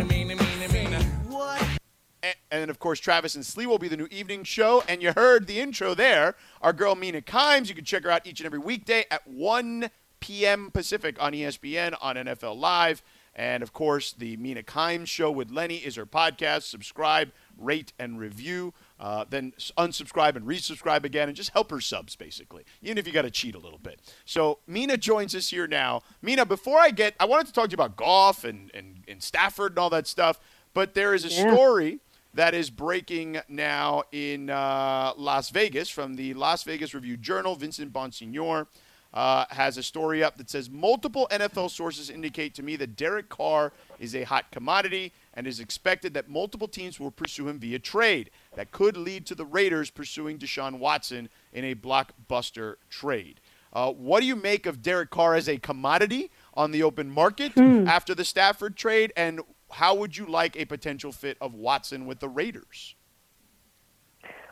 [2.22, 4.84] And, and then, of course, Travis and Slee will be the new evening show.
[4.88, 6.36] And you heard the intro there.
[6.62, 7.70] Our girl Mina Kimes.
[7.70, 10.72] You can check her out each and every weekday at 1 p.m.
[10.72, 13.04] Pacific on ESPN on NFL Live.
[13.36, 16.64] And of course, the Mina Kimes show with Lenny is her podcast.
[16.64, 18.74] Subscribe, rate, and review.
[19.00, 23.12] Uh, then unsubscribe and resubscribe again, and just help her subs basically, even if you
[23.12, 24.00] got to cheat a little bit.
[24.24, 26.04] So Mina joins us here now.
[26.22, 29.22] Mina, before I get, I wanted to talk to you about Goff and and, and
[29.22, 30.40] Stafford and all that stuff.
[30.74, 31.48] But there is a Yeah.
[31.54, 32.00] story
[32.36, 37.56] that is breaking now in uh, Las Vegas from the Las Vegas Review Journal.
[37.56, 38.68] Vincent Bonsignore
[39.14, 43.30] uh, has a story up that says multiple NFL sources indicate to me that Derek
[43.30, 47.78] Carr is a hot commodity and is expected that multiple teams will pursue him via
[47.78, 48.32] trade.
[48.56, 53.40] That could lead to the Raiders pursuing Deshaun Watson in a blockbuster trade.
[53.74, 57.58] Uh, what do you make of Derek Carr as a commodity on the open market
[57.58, 62.20] after the Stafford trade, and how would you like a potential fit of Watson with
[62.20, 62.96] the Raiders?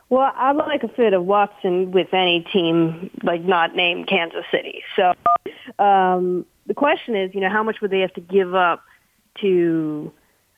[0.08, 4.82] Well, I like a fit of Watson with any team, like not named Kansas City.
[4.96, 5.14] So
[5.78, 8.82] um, the question is, you know, how much would they have to give up
[9.40, 10.12] to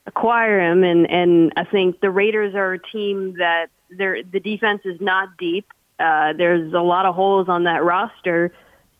[0.06, 0.84] acquire him?
[0.84, 5.36] And and I think the Raiders are a team that their the defense is not
[5.38, 5.66] deep.
[5.98, 8.52] Uh, there's a lot of holes on that roster.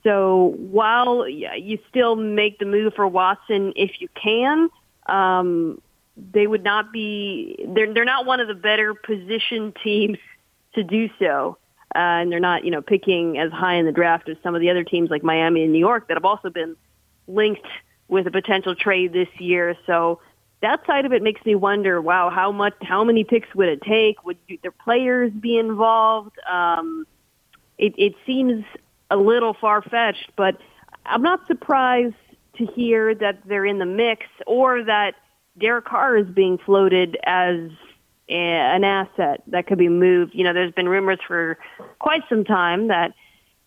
[0.03, 4.69] So while you still make the move for Watson if you can,
[5.07, 5.81] um,
[6.17, 7.65] they would not be.
[7.69, 10.19] They're they're not one of the better positioned teams
[10.75, 11.59] to do so.
[11.95, 14.61] Uh, and they're not, you know, picking as high in the draft as some of
[14.61, 16.75] the other teams like Miami and New York that have also been
[17.29, 17.69] linked
[18.09, 19.77] with a potential trade this year.
[19.87, 20.21] So
[20.65, 23.83] that side of it makes me wonder, wow, how much, how many picks would it
[23.83, 24.25] take?
[24.25, 26.37] Would their players be involved?
[26.51, 27.07] Um,
[27.79, 28.65] it, it seems
[29.11, 30.57] a little far fetched, but
[31.05, 32.15] I'm not surprised
[32.57, 35.15] to hear that they're in the mix or that
[35.59, 37.71] Derek Carr is being floated as
[38.29, 40.35] an asset that could be moved.
[40.35, 41.59] You know, there's been rumors for
[41.99, 43.13] quite some time that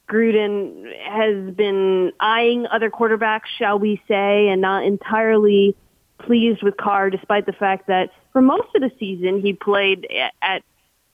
[0.10, 5.76] Gruden has been eyeing other quarterbacks, shall we say, and not entirely
[6.20, 10.08] pleased with Carr, despite the fact that for most of the season he played
[10.42, 10.64] at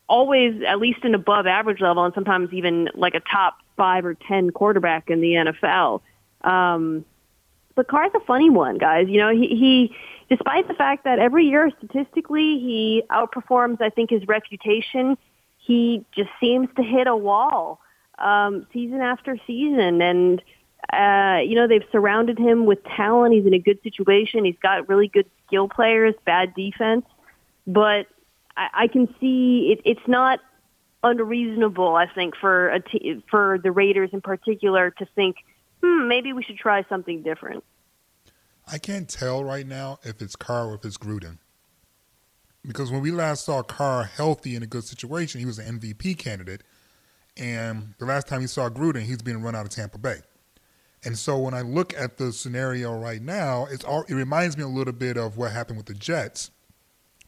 [0.08, 4.14] always at least an above average level and sometimes even like a top five or
[4.14, 6.02] ten quarterback in the NFL.
[6.42, 7.06] Um,
[7.76, 9.08] but Carr's a funny one, guys.
[9.10, 9.96] You know, he, he
[10.30, 15.18] despite the fact that every year statistically he outperforms, I think, his reputation,
[15.58, 17.80] he just seems to hit a wall
[18.20, 20.02] um, season after season.
[20.02, 20.42] And,
[20.92, 23.34] uh, you know, they've surrounded him with talent.
[23.34, 24.44] He's in a good situation.
[24.44, 27.06] He's got really good skill players, bad defense.
[27.66, 28.08] But
[28.58, 30.40] I, I can see it, it's not
[31.04, 35.38] unreasonable, I think, for a t- for the Raiders in particular to think,
[35.82, 37.64] hmm, maybe we should try something different.
[38.68, 41.38] I can't tell right now if it's Carr or if it's Gruden.
[42.66, 46.18] Because when we last saw Carr healthy in a good situation, he was an MVP
[46.18, 46.64] candidate.
[47.36, 50.22] And the last time we saw Gruden, he's being run out of Tampa Bay.
[51.06, 54.64] And so when I look at the scenario right now, it's all, it reminds me
[54.64, 56.52] a little bit of what happened with the Jets.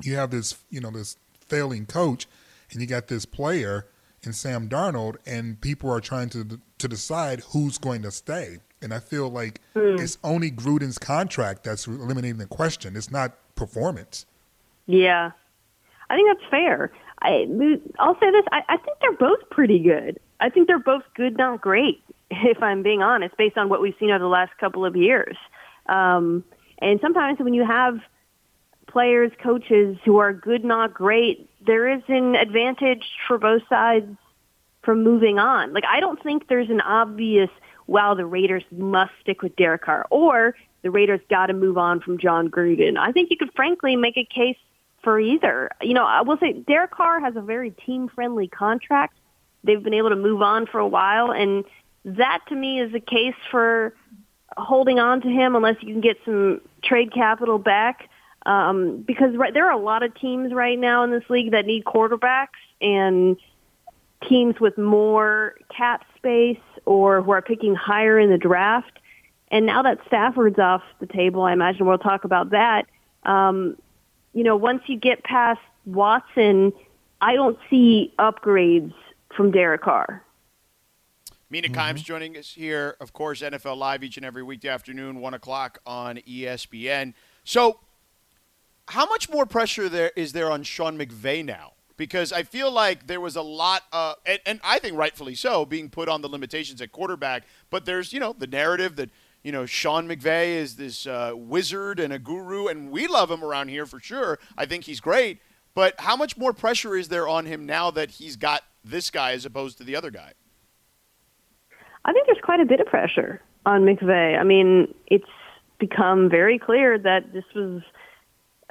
[0.01, 1.17] You have this, you know, this
[1.47, 2.27] failing coach,
[2.71, 3.87] and you got this player
[4.23, 8.57] in Sam Darnold, and people are trying to to decide who's going to stay.
[8.81, 9.95] And I feel like hmm.
[9.99, 12.95] it's only Gruden's contract that's eliminating the question.
[12.95, 14.25] It's not performance.
[14.87, 15.31] Yeah,
[16.09, 16.91] I think that's fair.
[17.21, 17.45] I,
[17.99, 20.19] I'll say this: I, I think they're both pretty good.
[20.39, 22.03] I think they're both good, not great.
[22.31, 25.37] If I'm being honest, based on what we've seen over the last couple of years,
[25.87, 26.43] um,
[26.79, 27.99] and sometimes when you have
[28.87, 34.15] players, coaches who are good, not great, there is an advantage for both sides
[34.83, 35.73] from moving on.
[35.73, 37.49] Like I don't think there's an obvious
[37.87, 41.99] wow, the Raiders must stick with Derek Carr or the Raiders got to move on
[41.99, 42.97] from Jon Gruden.
[42.97, 44.57] I think you could frankly make a case
[45.03, 45.69] for either.
[45.81, 49.17] You know, I will say Derek Carr has a very team-friendly contract.
[49.63, 51.63] They've been able to move on for a while, and
[52.05, 53.93] that to me is a case for
[54.57, 58.09] holding on to him unless you can get some trade capital back.
[58.45, 61.65] Um, because right, there are a lot of teams right now in this league that
[61.65, 62.47] need quarterbacks,
[62.79, 63.37] and
[64.27, 68.99] teams with more cap space or who are picking higher in the draft.
[69.49, 72.85] And now that Stafford's off the table, I imagine we'll talk about that.
[73.23, 73.77] Um,
[74.33, 76.73] you know, once you get past Watson,
[77.21, 78.93] I don't see upgrades
[79.35, 80.24] from Derek Carr.
[81.49, 81.79] Mina mm-hmm.
[81.79, 85.79] Kimes joining us here, of course, NFL Live each and every weekday afternoon, 1 o'clock
[85.85, 87.13] on ESPN.
[87.43, 87.79] So,
[88.87, 91.73] how much more pressure there is there on Sean McVay now?
[91.97, 95.65] Because I feel like there was a lot, uh, and, and I think rightfully so,
[95.65, 97.43] being put on the limitations at quarterback.
[97.69, 99.11] But there's, you know, the narrative that,
[99.43, 103.43] you know, Sean McVay is this uh, wizard and a guru, and we love him
[103.43, 104.39] around here for sure.
[104.57, 105.39] I think he's great.
[105.75, 109.33] But how much more pressure is there on him now that he's got this guy
[109.33, 110.33] as opposed to the other guy?
[112.05, 114.39] I think there's quite a bit of pressure on McVay.
[114.39, 115.25] I mean, it's
[115.79, 117.81] become very clear that this was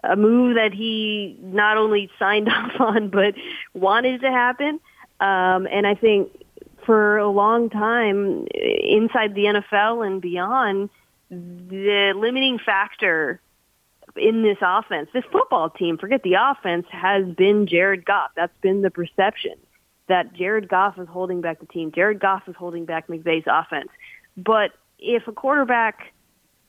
[0.05, 3.35] a move that he not only signed off on but
[3.75, 4.81] wanted to happen.
[5.21, 6.31] Um, and I think
[6.87, 10.91] for a long time inside the NFL and beyond,
[11.31, 13.41] the limiting factor
[14.17, 18.31] in this offense, this football team, forget the offense, has been Jared Goff.
[18.37, 19.55] That's been the perception
[20.09, 21.93] that Jared Goff is holding back the team.
[21.93, 23.89] Jared Goff is holding back McVay's offense.
[24.37, 26.13] But if a quarterback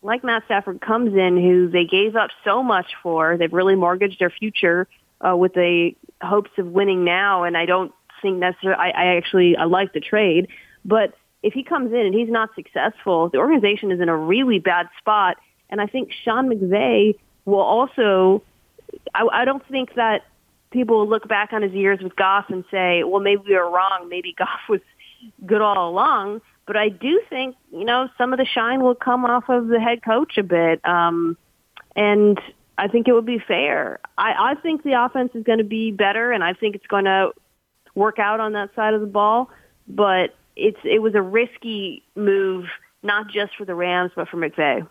[0.01, 4.19] like Matt Stafford comes in, who they gave up so much for, they've really mortgaged
[4.19, 4.87] their future
[5.19, 7.91] uh, with the hopes of winning now, and I don't
[8.21, 8.79] think necessarily.
[8.79, 10.47] I, I actually I like the trade,
[10.83, 14.59] but if he comes in and he's not successful, the organization is in a really
[14.59, 15.37] bad spot.
[15.69, 18.43] And I think Sean McVay will also.
[19.13, 20.23] I, I don't think that
[20.75, 23.69] people will look back on his years with Goff and say, well, maybe we were
[23.69, 24.07] wrong.
[24.09, 24.81] Maybe Goff was
[25.45, 26.41] good all along.
[26.67, 29.79] But I do think, you know, some of the shine will come off of the
[29.79, 30.85] head coach a bit.
[30.85, 31.37] Um,
[31.95, 32.39] and
[32.77, 33.99] I think it would be fair.
[34.17, 37.05] I, I think the offense is going to be better, and I think it's going
[37.05, 37.31] to
[37.93, 39.49] work out on that side of the ball.
[39.87, 42.65] But it's it was a risky move,
[43.03, 44.85] not just for the Rams, but for McVay.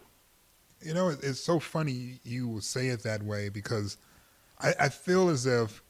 [0.81, 3.99] You know, it's so funny you say it that way because–
[4.61, 5.83] I, I feel as if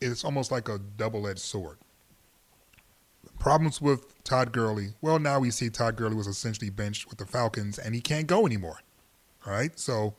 [0.00, 1.78] it's almost like a double-edged sword.
[3.38, 4.94] Problems with Todd Gurley.
[5.00, 8.26] Well, now we see Todd Gurley was essentially benched with the Falcons, and he can't
[8.26, 8.80] go anymore.
[9.46, 10.14] All right, so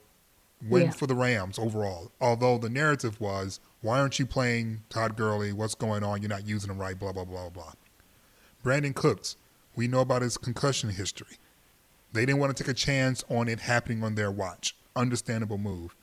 [0.68, 0.92] win yeah.
[0.92, 2.12] for the Rams overall.
[2.22, 5.52] Although the narrative was, why aren't you playing Todd Gurley?
[5.52, 6.22] What's going on?
[6.22, 6.98] You're not using him right.
[6.98, 7.74] Blah blah blah blah.
[8.64, 9.36] Brandin Cooks.
[9.76, 11.38] We know about his concussion history.
[12.14, 14.76] They didn't want to take a chance on it happening on their watch.
[14.96, 15.96] Understandable move.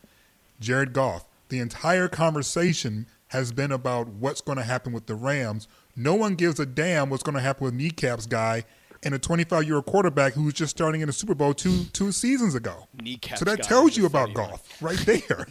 [0.61, 5.69] Jared Goff the entire conversation has been about what's going to happen with the Rams.
[5.97, 8.65] No one gives a damn what's going to happen with Kneecaps guy
[9.03, 11.85] and a 25 year old quarterback who was just starting in the Super Bowl two
[11.93, 12.89] two seasons ago.
[13.01, 15.47] Kneecaps so that tells you about Goff, right there.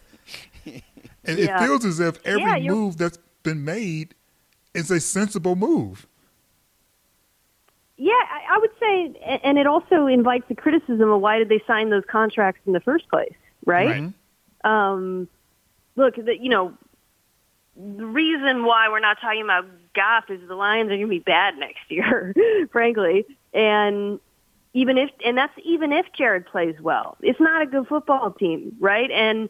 [0.66, 1.64] and yeah.
[1.64, 4.16] it feels as if every yeah, move that's been made
[4.74, 6.08] is a sensible move.
[7.96, 11.90] Yeah, I would say, and it also invites the criticism of why did they sign
[11.90, 13.36] those contracts in the first place,
[13.66, 14.12] right?
[14.66, 14.92] right.
[14.92, 15.28] Um,
[15.96, 16.74] look, the, you know,
[17.76, 21.20] the reason why we're not talking about Goff is the Lions are going to be
[21.20, 22.34] bad next year,
[22.72, 23.26] frankly.
[23.54, 24.20] And
[24.74, 28.76] even if, and that's even if Jared plays well, it's not a good football team,
[28.80, 29.10] right?
[29.12, 29.50] And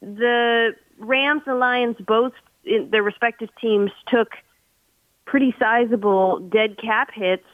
[0.00, 2.32] the Rams and Lions both,
[2.64, 4.28] in their respective teams, took
[5.24, 7.44] pretty sizable dead cap hits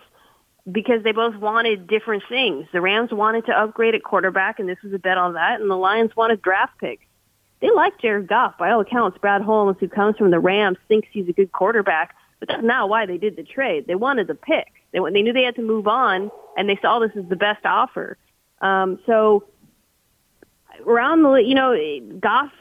[0.70, 2.66] because they both wanted different things.
[2.72, 5.70] The Rams wanted to upgrade at quarterback, and this was a bet on that, and
[5.70, 7.04] the Lions wanted draft picks
[7.61, 8.58] they like Jared Goff.
[8.58, 12.14] By all accounts, Brad Holmes, who comes from the Rams, thinks he's a good quarterback,
[12.40, 13.87] but that's not why they did the trade.
[13.87, 14.73] They wanted the pick.
[14.92, 17.64] They, they knew they had to move on, and they saw this as the best
[17.64, 18.16] offer.
[18.61, 19.44] Um, so
[20.87, 21.75] around the, you know,
[22.20, 22.52] Goff,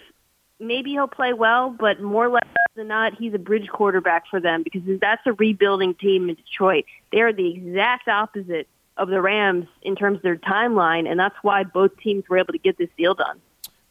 [0.60, 4.64] maybe he'll play well, but more less than not, he's a bridge quarterback for them
[4.64, 6.86] because that's a rebuilding team in Detroit.
[7.12, 11.36] They are the exact opposite of the Rams in terms of their timeline, and that's
[11.42, 13.40] why both teams were able to get this deal done.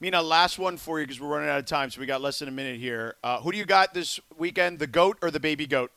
[0.03, 2.41] Mina, last one for you because we're running out of time, so we got less
[2.41, 3.15] than a minute here.
[3.23, 5.93] Uh, who do you got this weekend, the goat or the baby goat?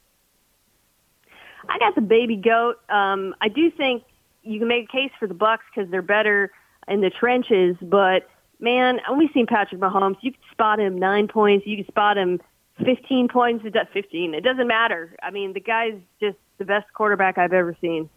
[1.68, 2.76] I got the baby goat.
[2.88, 4.04] Um, I do think
[4.44, 6.52] you can make a case for the Bucs because they're better
[6.88, 10.18] in the trenches, but man, we've seen Patrick Mahomes.
[10.22, 11.66] You can spot him nine points.
[11.66, 12.40] You can spot him
[12.86, 13.66] 15 points.
[13.66, 14.36] It does 15.
[14.36, 15.16] It doesn't matter.
[15.24, 18.12] I mean, the guy's just the best quarterback I've ever seen.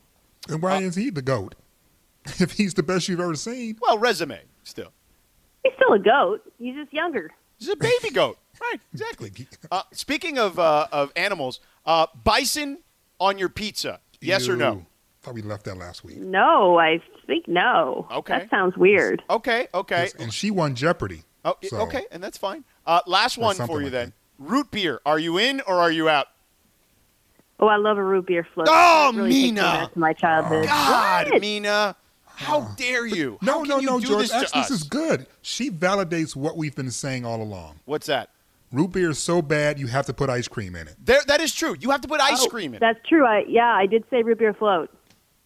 [0.50, 1.54] And why uh, is he the goat?
[2.26, 3.78] if he's the best you've ever seen.
[3.80, 4.92] Well, resume still.
[5.64, 6.40] He's still a goat.
[6.58, 7.30] He's just younger.
[7.58, 8.38] He's a baby goat.
[8.60, 9.32] Right, exactly.
[9.70, 12.78] Uh, speaking of uh, of animals, uh, bison
[13.20, 14.00] on your pizza?
[14.20, 14.72] Yes or no?
[14.72, 14.86] Ew.
[15.22, 16.18] Thought we left that last week.
[16.18, 18.06] No, I think no.
[18.10, 18.38] Okay.
[18.38, 19.22] That sounds weird.
[19.28, 21.22] Okay, okay, Yes, And she won Jeopardy.
[21.44, 22.64] oh, so- okay, and that's fine.
[22.86, 24.12] Uh, last one for you like then.
[24.38, 25.00] Root beer.
[25.04, 26.28] Are you in or are you out?
[27.60, 28.68] Oh, I love a root beer float.
[28.70, 29.60] Oh, really Mina.
[29.62, 30.66] back to my childhood.
[30.66, 31.40] God, What?
[31.40, 31.96] Mina,
[32.38, 32.74] how uh-huh.
[32.76, 33.36] dare you?
[33.42, 34.28] No, How can no, you no, George.
[34.28, 35.26] this Actually, this is good.
[35.42, 37.80] She validates what we've been saying all along.
[37.84, 38.30] What's that?
[38.70, 40.94] Root beer is so bad, you have to put ice cream in it.
[41.04, 41.74] There, that is true.
[41.80, 42.76] You have to put ice Oh, cream in.
[42.76, 42.80] It.
[42.80, 43.26] That's true.
[43.26, 44.88] I yeah, I did say root beer float.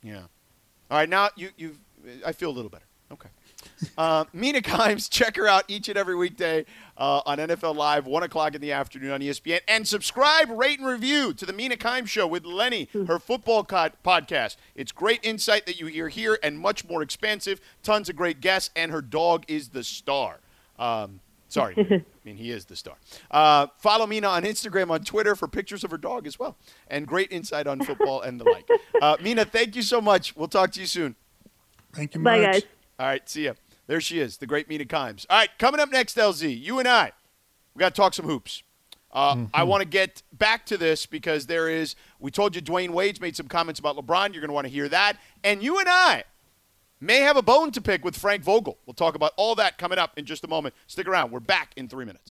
[0.02, 0.18] Yeah.
[0.90, 1.78] All right, now you you
[2.26, 2.84] I feel a little better.
[3.82, 3.92] Okay.
[3.98, 6.64] Uh, Mina Kimes, check her out each and every weekday
[6.96, 10.86] uh, on NFL Live, one o'clock in the afternoon on ESPN, and subscribe, rate, and
[10.88, 14.56] review to the Mina Kimes Show with Lenny, her football co- podcast.
[14.74, 17.60] It's great insight that you hear here, and much more expansive.
[17.82, 20.40] Tons of great guests, and her dog is the star.
[20.78, 22.96] Um, sorry, I mean he is the star.
[23.30, 26.56] Uh, follow Mina on Instagram, on Twitter for pictures of her dog as well,
[26.88, 28.68] and great insight on football and the like.
[29.02, 30.36] Uh, Mina, thank you so much.
[30.36, 31.16] We'll talk to you soon.
[31.92, 32.52] Thank you Bye, much.
[32.52, 32.62] guys.
[33.00, 33.54] All right, see ya.
[33.92, 35.26] There she is, the great Mina Kimes.
[35.28, 37.12] All right, coming up next, LZ, you and I,
[37.74, 38.62] we got to talk some hoops.
[39.12, 42.92] Uh, I want to get back to this because there is, we told you Dwayne
[42.92, 44.32] Wade's made some comments about LeBron.
[44.32, 45.18] You're going to want to hear that.
[45.44, 46.24] And you and I
[47.02, 48.78] may have a bone to pick with Frank Vogel.
[48.86, 50.74] We'll talk about all that coming up in just a moment.
[50.86, 51.30] Stick around.
[51.30, 52.30] We're back in three minutes.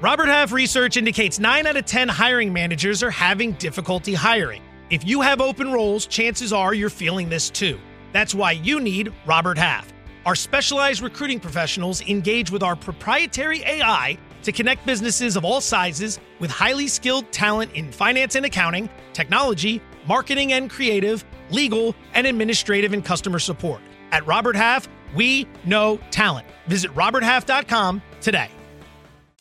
[0.00, 4.62] Robert Half research indicates 9 out of 10 hiring managers are having difficulty hiring.
[4.88, 7.78] If you have open roles, chances are you're feeling this too.
[8.14, 9.92] That's why you need Robert Half.
[10.28, 16.20] Our specialized recruiting professionals engage with our proprietary AI to connect businesses of all sizes
[16.38, 22.92] with highly skilled talent in finance and accounting, technology, marketing and creative, legal, and administrative
[22.92, 23.80] and customer support.
[24.12, 26.46] At Robert Half, we know talent.
[26.66, 28.50] Visit roberthalf.com today.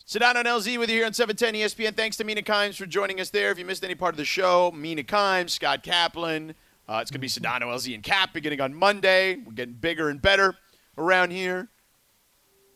[0.08, 1.98] Sedano and LZ with you here on 710 ESPN.
[1.98, 3.52] Thanks to Mina Kimes for joining us there.
[3.52, 6.56] If you missed any part of the show, Mina Kimes, Scott Kaplan.
[6.88, 9.36] Uh, it's going to be Sedano, LZ, and Cap beginning on Monday.
[9.46, 10.56] We're getting bigger and better
[10.98, 11.70] around here.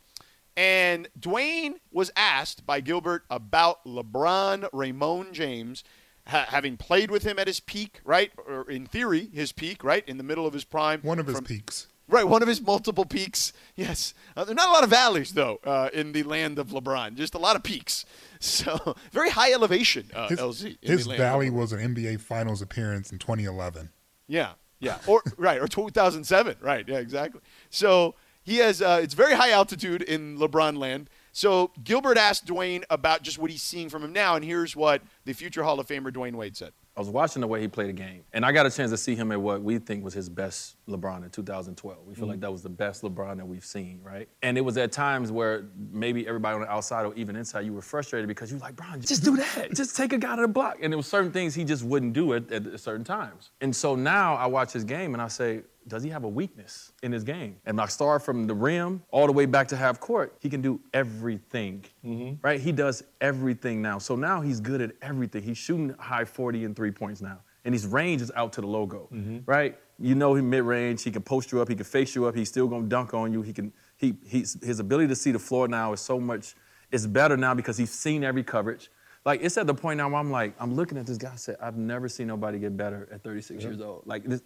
[0.58, 5.84] And Dwayne was asked by Gilbert about LeBron Raymond James
[6.26, 8.32] ha- having played with him at his peak, right?
[8.44, 10.02] Or in theory, his peak, right?
[10.08, 11.00] In the middle of his prime.
[11.02, 11.86] One of his from- peaks.
[12.10, 13.52] Right, one of his multiple peaks.
[13.76, 16.68] Yes, uh, there are not a lot of valleys though uh, in the land of
[16.68, 17.14] LeBron.
[17.14, 18.04] Just a lot of peaks.
[18.40, 20.10] So very high elevation.
[20.14, 20.78] Uh, His, LZ.
[20.80, 23.90] his valley was an NBA Finals appearance in 2011.
[24.26, 26.56] Yeah, yeah, or right, or 2007.
[26.60, 27.40] Right, yeah, exactly.
[27.70, 28.14] So
[28.48, 28.80] he has.
[28.80, 31.10] Uh, it's very high altitude in LeBron land.
[31.32, 35.02] So Gilbert asked Dwayne about just what he's seeing from him now, and here's what
[35.24, 36.72] the future Hall of Famer Dwayne Wade said.
[36.96, 38.96] I was watching the way he played a game, and I got a chance to
[38.96, 41.98] see him at what we think was his best LeBron in 2012.
[42.04, 44.28] We feel like that was the best LeBron that we've seen, right?
[44.42, 47.72] And it was at times where maybe everybody on the outside or even inside, you
[47.72, 49.74] were frustrated because you were like, Bron, just do that.
[49.74, 50.78] just take a guy to the block.
[50.82, 53.52] And there was certain things he just wouldn't do at, at certain times.
[53.60, 56.92] And so now I watch his game and I say, does he have a weakness
[57.02, 57.56] in his game?
[57.66, 60.36] And I start from the rim all the way back to half court.
[60.40, 62.34] He can do everything, mm-hmm.
[62.42, 62.60] right?
[62.60, 63.98] He does everything now.
[63.98, 65.42] So now he's good at everything.
[65.42, 67.40] He's shooting high 40 and three points now.
[67.64, 69.38] And his range is out to the logo, mm-hmm.
[69.46, 69.76] right?
[69.98, 71.02] You know him mid range.
[71.02, 71.68] He can post you up.
[71.68, 72.34] He can face you up.
[72.34, 73.42] He's still gonna dunk on you.
[73.42, 73.72] He can.
[73.96, 76.54] He he's, his ability to see the floor now is so much.
[76.92, 78.90] It's better now because he's seen every coverage.
[79.24, 81.32] Like it's at the point now where I'm like, I'm looking at this guy.
[81.32, 84.04] I said, I've never seen nobody get better at 36 years old.
[84.06, 84.40] Like this,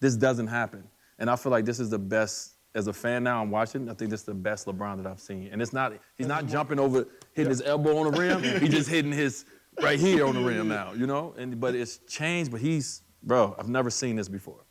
[0.00, 0.84] this doesn't happen.
[1.18, 3.88] And I feel like this is the best as a fan now, I'm watching.
[3.88, 5.94] I think this is the best LeBron that I've seen, and it's not.
[6.18, 8.42] He's not jumping over, hitting his elbow on the rim.
[8.60, 9.46] He's just hitting his
[9.80, 10.92] right here on the rim now.
[10.92, 12.50] You know, and but it's changed.
[12.50, 14.66] But he's, bro, I've never seen this before.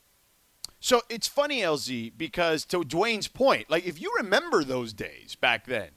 [0.80, 5.66] So it's funny, LZ, because to Dwayne's point, like if you remember those days back
[5.66, 5.90] then,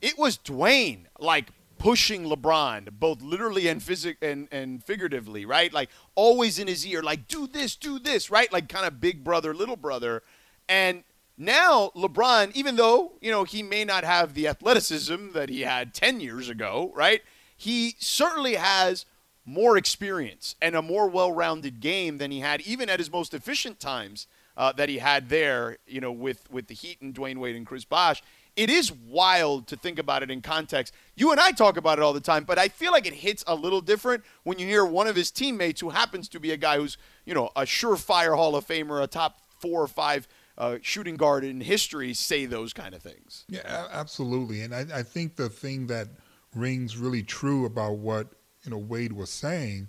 [0.00, 1.50] it was Dwayne like
[1.82, 5.72] pushing LeBron, both literally and physic and, and figuratively, right?
[5.72, 8.52] Like always in his ear, like do this, do this, right?
[8.52, 10.22] Like kind of big brother, little brother.
[10.68, 11.02] And
[11.36, 15.92] now LeBron, even though, you know, he may not have the athleticism that he had
[15.92, 17.20] 10 years ago, right?
[17.56, 19.04] He certainly has
[19.44, 23.80] more experience and a more well-rounded game than he had even at his most efficient
[23.80, 27.56] times uh, that he had there, you know, with with the Heat and Dwayne Wade
[27.56, 28.22] and Chris Bosh.
[28.54, 30.92] It is wild to think about it in context.
[31.14, 33.42] You and I talk about it all the time, but I feel like it hits
[33.46, 36.56] a little different when you hear one of his teammates who happens to be a
[36.56, 40.28] guy who's, you know, a surefire Hall of Famer, a top four or five
[40.58, 43.44] uh, shooting guard in history say those kind of things.
[43.48, 44.62] Yeah, absolutely.
[44.62, 46.08] And I, I think the thing that
[46.54, 48.28] rings really true about what
[48.64, 49.88] you know Wade was saying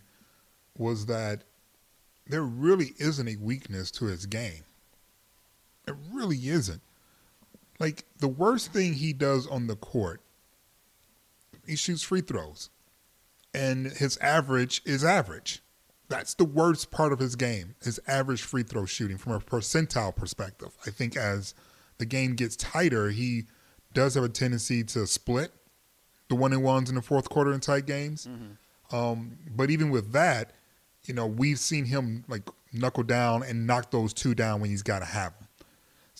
[0.77, 1.43] was that
[2.27, 4.63] there really isn't a weakness to his game.
[5.87, 6.81] It really isn't.
[7.79, 10.21] Like the worst thing he does on the court,
[11.65, 12.69] he shoots free throws.
[13.53, 15.61] And his average is average.
[16.09, 20.15] That's the worst part of his game, his average free throw shooting from a percentile
[20.15, 20.69] perspective.
[20.85, 21.53] I think as
[21.97, 23.45] the game gets tighter, he
[23.93, 25.51] does have a tendency to split
[26.29, 28.27] the one and ones in the fourth quarter in tight games.
[28.27, 28.95] Mm-hmm.
[28.95, 30.51] Um, but even with that,
[31.05, 34.83] you know, we've seen him like knuckle down and knock those two down when he's
[34.83, 35.47] got to have them.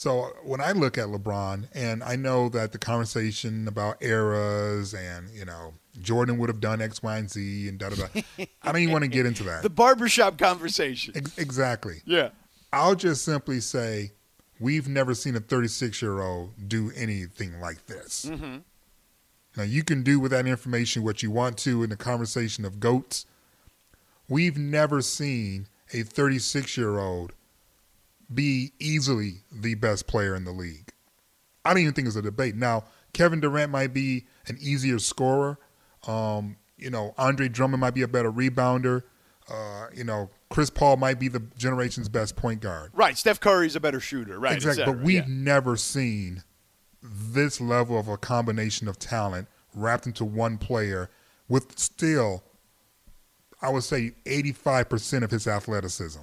[0.04, 5.30] So when I look at LeBron, and I know that the conversation about eras and
[5.30, 8.22] you know Jordan would have done X, Y, and Z and da da da.
[8.62, 9.64] I don't even want to get into that.
[9.64, 11.14] The barbershop conversation.
[11.16, 12.02] Ex- exactly.
[12.04, 12.32] Yeah.
[12.74, 14.12] I'll just simply say
[14.60, 18.26] we've never seen a 36 year old do anything like this.
[18.26, 18.58] Mm-hmm.
[19.56, 22.82] Now you can do with that information what you want to in the conversation of
[22.82, 23.26] goats.
[24.28, 27.32] We've never seen a 36 year old
[28.34, 30.92] be easily the best player in the league.
[31.66, 32.56] I don't even think it's a debate.
[32.56, 35.58] Now, Kevin Durant might be an easier scorer.
[36.08, 39.04] Um, you know, Andre Drummond might be a better rebounder.
[39.50, 42.92] Uh, you know, Chris Paul might be the generation's best point guard.
[42.94, 43.18] Right.
[43.18, 44.40] Steph Curry's a better shooter.
[44.40, 44.56] Right.
[44.56, 44.86] Exactly.
[44.86, 45.36] But we've yeah.
[45.36, 46.44] never seen
[47.02, 51.10] this level of a combination of talent wrapped into one player
[51.48, 52.44] with still,
[53.62, 56.22] I would say, 85% of his athleticism.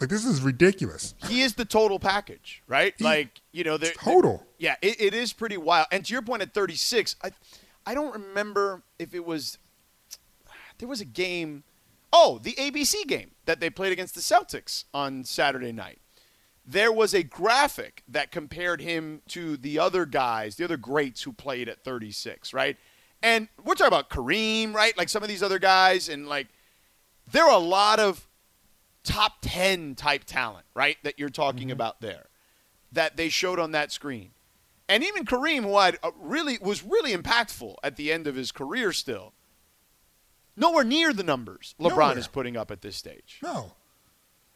[0.00, 1.14] Like this is ridiculous.
[1.28, 2.94] He is the total package, right?
[2.96, 4.46] He, like you know, the total.
[4.58, 5.88] yeah, it, it is pretty wild.
[5.92, 7.32] And to your point, at 36, I,
[7.84, 9.58] I don't remember if it was.
[10.78, 11.64] There was a game,
[12.10, 15.98] oh, the ABC game that they played against the Celtics on Saturday night.
[16.66, 21.34] There was a graphic that compared him to the other guys, the other greats who
[21.34, 22.78] played at 36, right?
[23.22, 24.96] And we're talking about Kareem, right?
[24.96, 26.46] Like some of these other guys, and like
[27.30, 28.26] there are a lot of
[29.04, 31.72] top 10 type talent, right, that you're talking mm-hmm.
[31.72, 32.26] about there
[32.92, 34.30] that they showed on that screen.
[34.88, 38.92] And even Kareem, who had really was really impactful at the end of his career
[38.92, 39.34] still,
[40.56, 42.18] nowhere near the numbers LeBron nowhere.
[42.18, 43.38] is putting up at this stage.
[43.42, 43.74] No.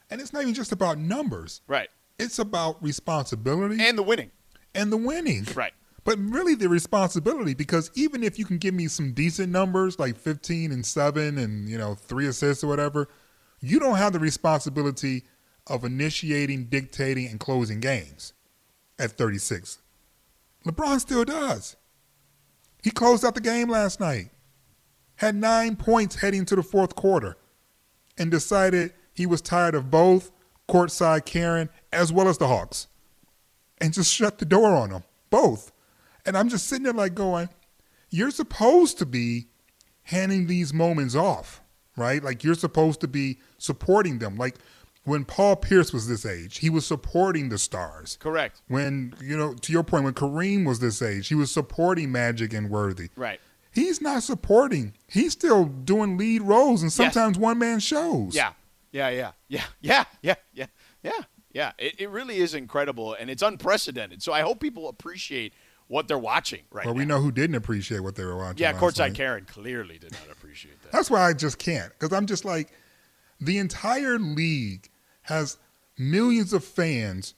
[0.09, 1.61] And it's not even just about numbers.
[1.67, 1.89] Right.
[2.19, 3.81] It's about responsibility.
[3.81, 4.31] And the winning.
[4.73, 5.47] And the winning.
[5.55, 5.73] Right.
[6.03, 10.17] But really the responsibility because even if you can give me some decent numbers like
[10.17, 13.07] 15 and 7 and you know 3 assists or whatever,
[13.65, 15.23] you don't have the responsibility
[15.67, 18.33] of initiating, dictating, and closing games
[18.99, 19.79] at 36.
[20.65, 21.75] LeBron still does.
[22.83, 24.29] He closed out the game last night,
[25.15, 27.37] had nine points heading to the fourth quarter,
[28.17, 30.31] and decided he was tired of both
[30.69, 32.87] courtside Karen as well as the Hawks,
[33.79, 35.71] and just shut the door on them, both.
[36.25, 37.49] And I'm just sitting there like going,
[38.09, 39.47] you're supposed to be
[40.03, 41.61] handing these moments off
[41.95, 42.23] right?
[42.23, 44.35] Like you're supposed to be supporting them.
[44.37, 44.55] Like
[45.05, 48.17] when Paul Pierce was this age, he was supporting the stars.
[48.19, 48.61] Correct.
[48.67, 52.53] When, you know, to your point, when Kareem was this age, he was supporting Magic
[52.53, 53.09] and Worthy.
[53.15, 53.39] Right.
[53.71, 54.93] He's not supporting.
[55.07, 57.41] He's still doing lead roles and sometimes yes.
[57.41, 58.35] one man shows.
[58.35, 58.53] Yeah.
[58.91, 59.31] Yeah, yeah.
[59.47, 59.63] Yeah.
[59.81, 60.05] Yeah.
[60.21, 60.35] Yeah.
[60.53, 60.65] Yeah.
[61.03, 61.21] Yeah.
[61.53, 61.71] Yeah.
[61.77, 64.23] It, it really is incredible and it's unprecedented.
[64.23, 65.53] So I hope people appreciate
[65.87, 66.99] what they're watching right well, now.
[66.99, 68.57] we know who didn't appreciate what they were watching.
[68.59, 70.91] Yeah, courtside Karen clearly did not appreciate that.
[70.91, 72.71] That's why I just can't because I'm just like
[73.39, 74.89] the entire league
[75.23, 75.57] has
[75.97, 77.33] millions of fans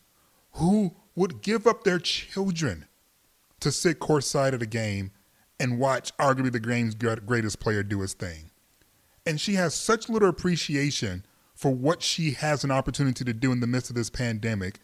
[0.53, 2.85] who would give up their children
[3.59, 5.11] to sit courtside at a game
[5.59, 8.51] and watch arguably the game's greatest player do his thing.
[9.25, 13.59] And she has such little appreciation for what she has an opportunity to do in
[13.59, 14.79] the midst of this pandemic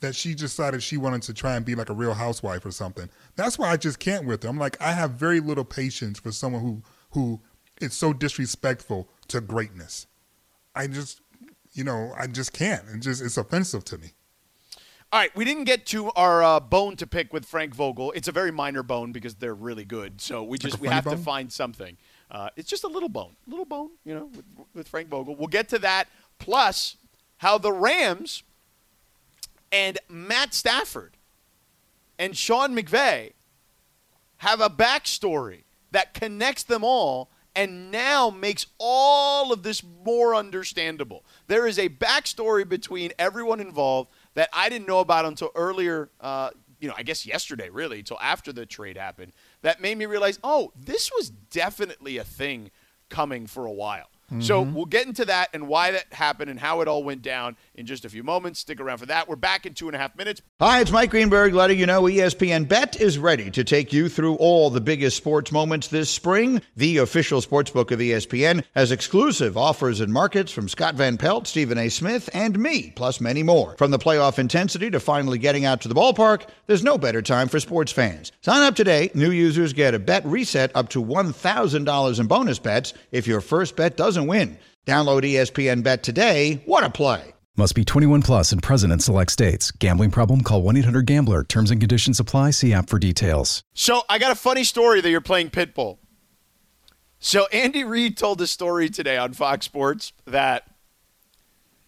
[0.00, 3.08] that she decided she wanted to try and be like a real housewife or something.
[3.34, 4.48] That's why I just can't with her.
[4.48, 7.40] I'm like, I have very little patience for someone who who
[7.80, 10.06] is so disrespectful to greatness.
[10.74, 11.20] I just,
[11.72, 12.82] you know, I just can't.
[12.94, 14.12] It just it's offensive to me.
[15.12, 18.12] All right, we didn't get to our uh, bone to pick with Frank Vogel.
[18.12, 20.20] It's a very minor bone because they're really good.
[20.20, 21.96] So we just a we have to find something.
[22.28, 25.36] Uh, it's just a little bone, little bone, you know, with, with Frank Vogel.
[25.36, 26.08] We'll get to that.
[26.38, 26.96] Plus,
[27.38, 28.42] how the Rams
[29.76, 31.18] and Matt Stafford
[32.18, 33.32] and Sean McVay
[34.38, 41.24] have a backstory that connects them all and now makes all of this more understandable.
[41.46, 46.50] There is a backstory between everyone involved that I didn't know about until earlier, uh,
[46.80, 50.38] you know, I guess yesterday, really, until after the trade happened, that made me realize,
[50.42, 52.70] oh, this was definitely a thing
[53.10, 54.08] coming for a while.
[54.40, 54.74] So mm-hmm.
[54.74, 57.86] we'll get into that and why that happened and how it all went down in
[57.86, 58.58] just a few moments.
[58.58, 59.28] Stick around for that.
[59.28, 60.42] We're back in two and a half minutes.
[60.60, 64.34] Hi, it's Mike Greenberg letting you know ESPN Bet is ready to take you through
[64.36, 66.60] all the biggest sports moments this spring.
[66.76, 71.46] The official sportsbook of E ESPN has exclusive offers and markets from Scott Van Pelt,
[71.46, 71.88] Stephen A.
[71.88, 73.76] Smith, and me, plus many more.
[73.76, 77.48] From the playoff intensity to finally getting out to the ballpark, there's no better time
[77.48, 78.32] for sports fans.
[78.40, 79.10] Sign up today.
[79.14, 83.76] New users get a bet reset up to $1,000 in bonus bets if your first
[83.76, 84.58] bet doesn't win.
[84.86, 86.62] Download ESPN Bet today.
[86.64, 87.34] What a play!
[87.58, 89.70] Must be 21 plus and present in select states.
[89.70, 90.42] Gambling problem?
[90.42, 91.42] Call 1 800 Gambler.
[91.42, 92.50] Terms and conditions apply.
[92.50, 93.62] See app for details.
[93.72, 95.98] So I got a funny story that you're playing Pitbull.
[97.18, 100.68] So Andy Reid told a story today on Fox Sports that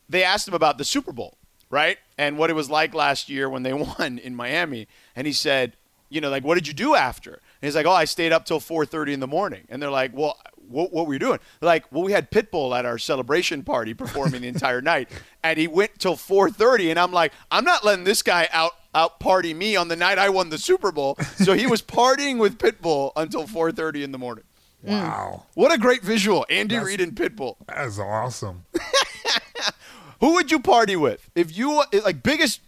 [0.08, 1.36] they asked him about the Super Bowl,
[1.68, 1.98] right?
[2.16, 4.88] And what it was like last year when they won in Miami.
[5.14, 5.76] And he said,
[6.08, 7.32] you know, like, what did you do after?
[7.32, 9.66] And he's like, oh, I stayed up till 4.30 in the morning.
[9.68, 10.38] And they're like, well,
[10.68, 11.38] what, what were you doing?
[11.60, 15.08] Like, well, we had Pitbull at our celebration party performing the entire night.
[15.42, 16.90] And he went till 4.30.
[16.90, 20.18] And I'm like, I'm not letting this guy out out party me on the night
[20.18, 21.16] I won the Super Bowl.
[21.36, 24.44] So he was partying with Pitbull until 4.30 in the morning.
[24.82, 25.46] Wow, mm.
[25.54, 26.46] What a great visual.
[26.48, 27.56] Andy That's- Reid and Pitbull.
[27.66, 28.64] that is awesome.
[30.20, 32.60] Who would you party with if you eh, like biggest,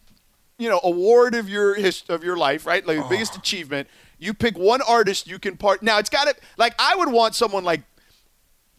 [0.59, 1.77] you know, award of your
[2.09, 2.87] of your life, right?
[2.87, 3.89] Like biggest achievement.
[4.19, 5.83] You pick one artist you can part.
[5.83, 7.81] Now it's got to like I would want someone like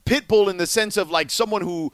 [0.05, 1.91] Pitbull in the sense of like someone who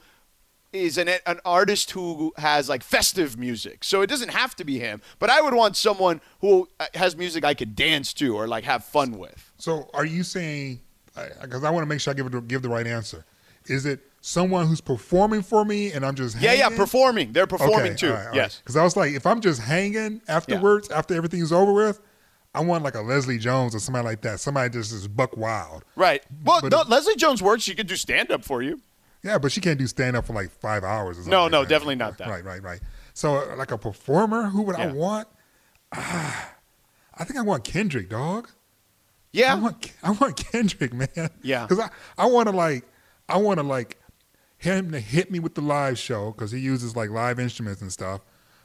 [0.72, 3.82] is an an artist who has like festive music.
[3.84, 7.16] So it doesn't have to be him, but I would want someone who uh, has
[7.16, 9.50] music I could dance to or like have fun with.
[9.58, 10.80] So, are you saying?
[11.40, 13.24] Because I want to make sure I give it give the right answer.
[13.66, 17.32] Is it someone who's performing for me and I'm just Yeah, yeah, performing.
[17.32, 18.16] They're performing too.
[18.34, 18.58] yes.
[18.58, 22.00] Because I was like, if I'm just hanging afterwards, after everything's over with,
[22.54, 24.40] I want like a Leslie Jones or somebody like that.
[24.40, 25.84] Somebody just is buck wild.
[25.96, 26.22] Right.
[26.44, 27.62] Well, But no, it- Leslie Jones works.
[27.62, 28.80] She could do stand up for you.
[29.22, 31.18] Yeah, but she can't do stand up for like five hours.
[31.18, 31.68] Or No, like no, that.
[31.68, 32.28] definitely not that.
[32.28, 32.80] Right, right, right.
[33.14, 35.28] So, uh, like a performer, who would I want?
[35.92, 36.54] Ah,
[37.16, 38.48] I think I want Kendrick, dog.
[39.32, 39.52] Yeah.
[39.52, 41.08] I want I want Kendrick, man.
[41.42, 41.66] Yeah.
[41.66, 42.84] Because I, I want to like
[43.28, 43.98] I want to like
[44.56, 47.92] him to hit me with the live show because he uses like live instruments and
[47.92, 48.20] stuff.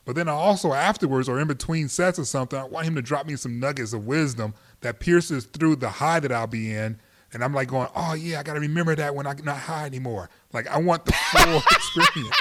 [0.06, 3.02] But then I also afterwards or in between sets or something, I want him to
[3.02, 7.00] drop me some nuggets of wisdom that pierces through the high that I'll be in.
[7.32, 9.86] And I'm like going, oh yeah, I got to remember that when I'm not high
[9.86, 10.30] anymore.
[10.52, 12.36] Like I want the full experience.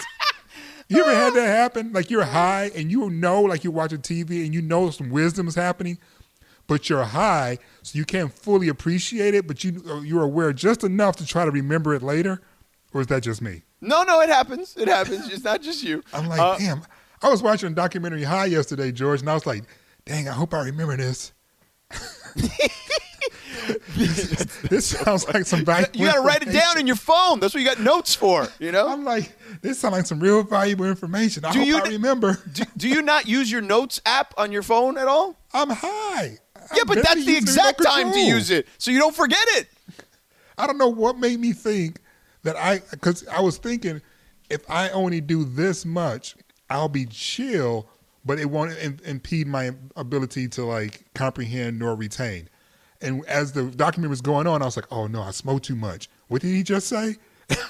[0.89, 1.93] You ever had that happen?
[1.93, 5.49] Like you're high and you know, like you're watching TV and you know some wisdom
[5.49, 5.99] is happening,
[6.67, 11.17] but you're high, so you can't fully appreciate it, but you you're aware just enough
[11.17, 12.43] to try to remember it later,
[12.93, 13.63] or is that just me?
[13.81, 14.77] No, no, it happens.
[14.77, 15.33] It happens.
[15.33, 16.03] It's not just you.
[16.13, 16.83] I'm like, Uh, damn.
[17.23, 19.65] I was watching a documentary High yesterday, George, and I was like,
[20.05, 21.33] dang, I hope I remember this.
[24.69, 25.99] this sounds like some valuable.
[25.99, 27.41] You got to write it down in your phone.
[27.41, 28.49] That's what you got notes for.
[28.59, 28.89] You know.
[28.89, 31.45] I'm like, this sounds like some real valuable information.
[31.45, 32.39] I Do hope you I remember.
[32.53, 35.37] do, do you not use your notes app on your phone at all?
[35.53, 36.39] I'm high.
[36.75, 39.69] Yeah, but that's the exact time to use it, so you don't forget it.
[40.57, 42.01] I don't know what made me think
[42.45, 44.01] that I, because I was thinking
[44.49, 46.37] if I only do this much,
[46.73, 47.89] I'll be chill,
[48.25, 52.49] but it won't im- impede my ability to like comprehend nor retain.
[53.01, 55.77] And as the document was going on, I was like, oh no, I smoked too
[55.77, 56.09] much.
[56.29, 57.17] What did he just say?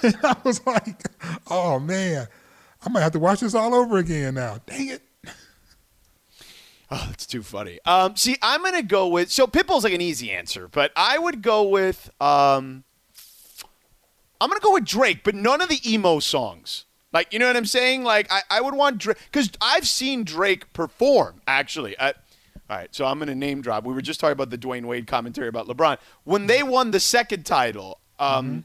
[0.03, 1.03] and I was like,
[1.51, 2.29] oh man,
[2.85, 4.59] I might have to watch this all over again now.
[4.67, 5.03] Dang it.
[6.95, 7.79] Oh, it's too funny.
[7.87, 11.41] Um, see, I'm gonna go with so Pitbull's like an easy answer, but I would
[11.41, 12.85] go with um,
[14.39, 16.85] I'm gonna go with Drake, but none of the emo songs.
[17.13, 18.05] Like, you know what I'm saying?
[18.05, 21.97] Like, I, I would want Drake because I've seen Drake perform actually.
[21.99, 22.17] At,
[22.71, 23.85] all right, so I'm gonna name drop.
[23.85, 27.01] We were just talking about the Dwayne Wade commentary about LeBron when they won the
[27.01, 27.99] second title.
[28.19, 28.65] Um,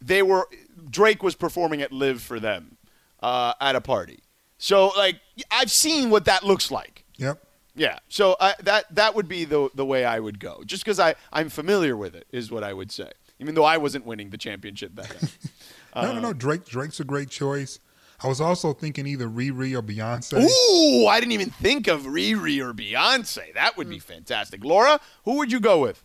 [0.00, 0.48] they were
[0.90, 2.78] Drake was performing at Live for them
[3.22, 4.20] uh, at a party.
[4.58, 7.04] So like I've seen what that looks like.
[7.16, 7.42] Yep.
[7.76, 7.98] Yeah.
[8.08, 10.62] So uh, that that would be the the way I would go.
[10.64, 13.10] Just because I I'm familiar with it is what I would say.
[13.40, 15.28] Even though I wasn't winning the championship that day.
[15.96, 16.32] no, no, no.
[16.32, 17.78] Drake Drake's a great choice.
[18.22, 20.42] I was also thinking either Riri or Beyonce.
[20.42, 23.52] Ooh, I didn't even think of Riri or Beyonce.
[23.54, 24.12] That would be hmm.
[24.12, 24.64] fantastic.
[24.64, 26.02] Laura, who would you go with?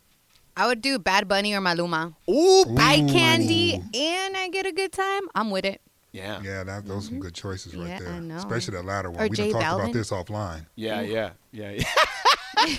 [0.58, 2.16] I would do Bad Bunny or Maluma.
[2.30, 5.22] Ooh, Eye candy, and I get a good time.
[5.34, 5.82] I'm with it.
[6.12, 6.42] yeah.
[6.44, 7.22] Yeah, that, those are some mm-hmm.
[7.22, 8.10] good choices right Yeah, there.
[8.10, 8.36] I know.
[8.36, 9.22] Especially that latter one.
[9.22, 10.66] Or we done J talked about this offline.
[10.76, 12.78] Yeah, yeah, yeah, yeah.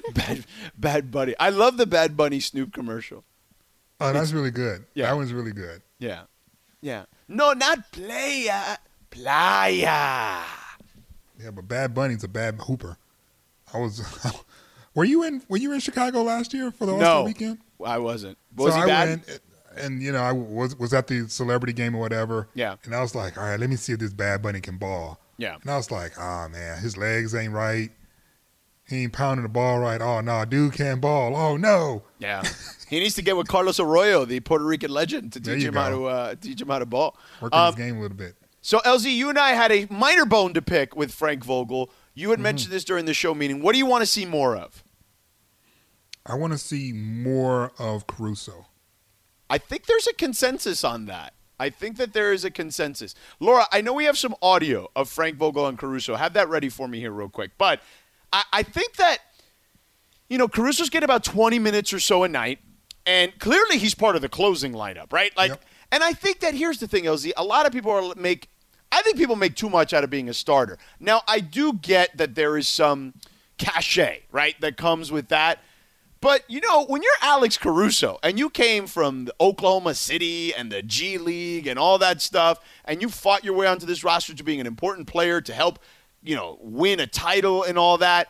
[0.14, 0.44] bad,
[0.76, 1.34] bad Bunny.
[1.38, 3.24] I love the Bad Bunny Snoop commercial.
[4.00, 4.84] Oh, that's really good.
[4.94, 5.06] Yeah.
[5.06, 5.82] That one's really good.
[6.00, 6.22] Yeah,
[6.80, 7.04] yeah.
[7.32, 8.76] No, not player.
[9.10, 10.42] playa.
[11.42, 12.96] Yeah, but Bad Bunny's a bad hooper.
[13.72, 14.02] I was.
[14.94, 15.42] were you in?
[15.48, 17.58] Were you in Chicago last year for the All Star No, weekend?
[17.84, 18.38] I wasn't.
[18.56, 19.08] Was so he I bad?
[19.08, 19.40] went,
[19.76, 22.48] and you know, I was was at the celebrity game or whatever.
[22.54, 22.76] Yeah.
[22.84, 25.18] And I was like, all right, let me see if this Bad Bunny can ball.
[25.38, 25.56] Yeah.
[25.62, 27.90] And I was like, oh man, his legs ain't right.
[28.92, 30.00] He ain't pounding the ball right.
[30.02, 31.34] Oh no, dude can't ball.
[31.34, 32.02] Oh no.
[32.18, 32.42] Yeah,
[32.90, 35.88] he needs to get with Carlos Arroyo, the Puerto Rican legend, to teach him how
[35.88, 37.16] to uh, teach him how to ball.
[37.40, 38.36] Working Um, his game a little bit.
[38.60, 41.90] So, LZ, you and I had a minor bone to pick with Frank Vogel.
[42.14, 42.30] You Mm-hmm.
[42.32, 43.62] had mentioned this during the show meeting.
[43.62, 44.84] What do you want to see more of?
[46.24, 48.66] I want to see more of Caruso.
[49.50, 51.32] I think there's a consensus on that.
[51.58, 53.14] I think that there is a consensus.
[53.40, 56.16] Laura, I know we have some audio of Frank Vogel and Caruso.
[56.16, 57.52] Have that ready for me here, real quick.
[57.58, 57.80] But
[58.32, 59.18] I, I think that,
[60.28, 62.58] you know, Caruso's getting about 20 minutes or so a night,
[63.06, 65.36] and clearly he's part of the closing lineup, right?
[65.36, 65.64] Like, Yep.
[65.92, 67.32] and I think that here's the thing, LZ.
[67.36, 68.48] A lot of people are make,
[68.90, 70.78] I think people make too much out of being a starter.
[71.00, 73.14] Now, I do get that there is some
[73.58, 75.60] cachet, right, that comes with that.
[76.20, 80.70] But you know, when you're Alex Caruso and you came from the Oklahoma City and
[80.70, 84.32] the G League and all that stuff, and you fought your way onto this roster
[84.32, 85.80] to being an important player to help,
[86.22, 88.28] you know, win a title and all that.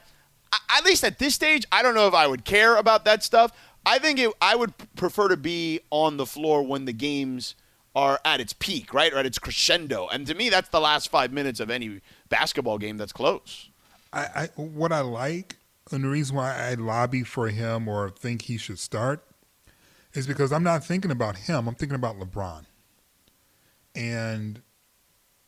[0.52, 3.22] I- At least at this stage, I don't know if I would care about that
[3.22, 3.52] stuff.
[3.84, 7.54] I think it, I would prefer to be on the floor when the games
[7.94, 10.08] are at its peak, right, or at its crescendo.
[10.08, 13.68] And to me, that's the last five minutes of any basketball game that's close.
[14.12, 15.56] I, I what I like
[15.90, 19.24] and the reason why I lobby for him or think he should start
[20.14, 21.66] is because I'm not thinking about him.
[21.66, 22.64] I'm thinking about LeBron.
[23.94, 24.62] And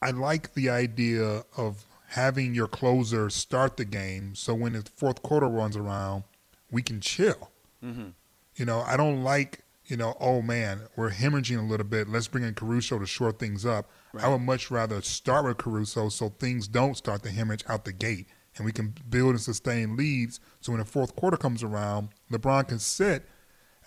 [0.03, 5.21] I like the idea of having your closer start the game so when the fourth
[5.23, 6.23] quarter runs around,
[6.71, 7.51] we can chill.
[7.85, 8.11] Mm-hmm.
[8.55, 12.09] You know, I don't like, you know, oh man, we're hemorrhaging a little bit.
[12.09, 13.91] Let's bring in Caruso to short things up.
[14.17, 17.93] I would much rather start with Caruso so things don't start to hemorrhage out the
[17.93, 20.39] gate and we can build and sustain leads.
[20.61, 23.25] So when the fourth quarter comes around, LeBron can sit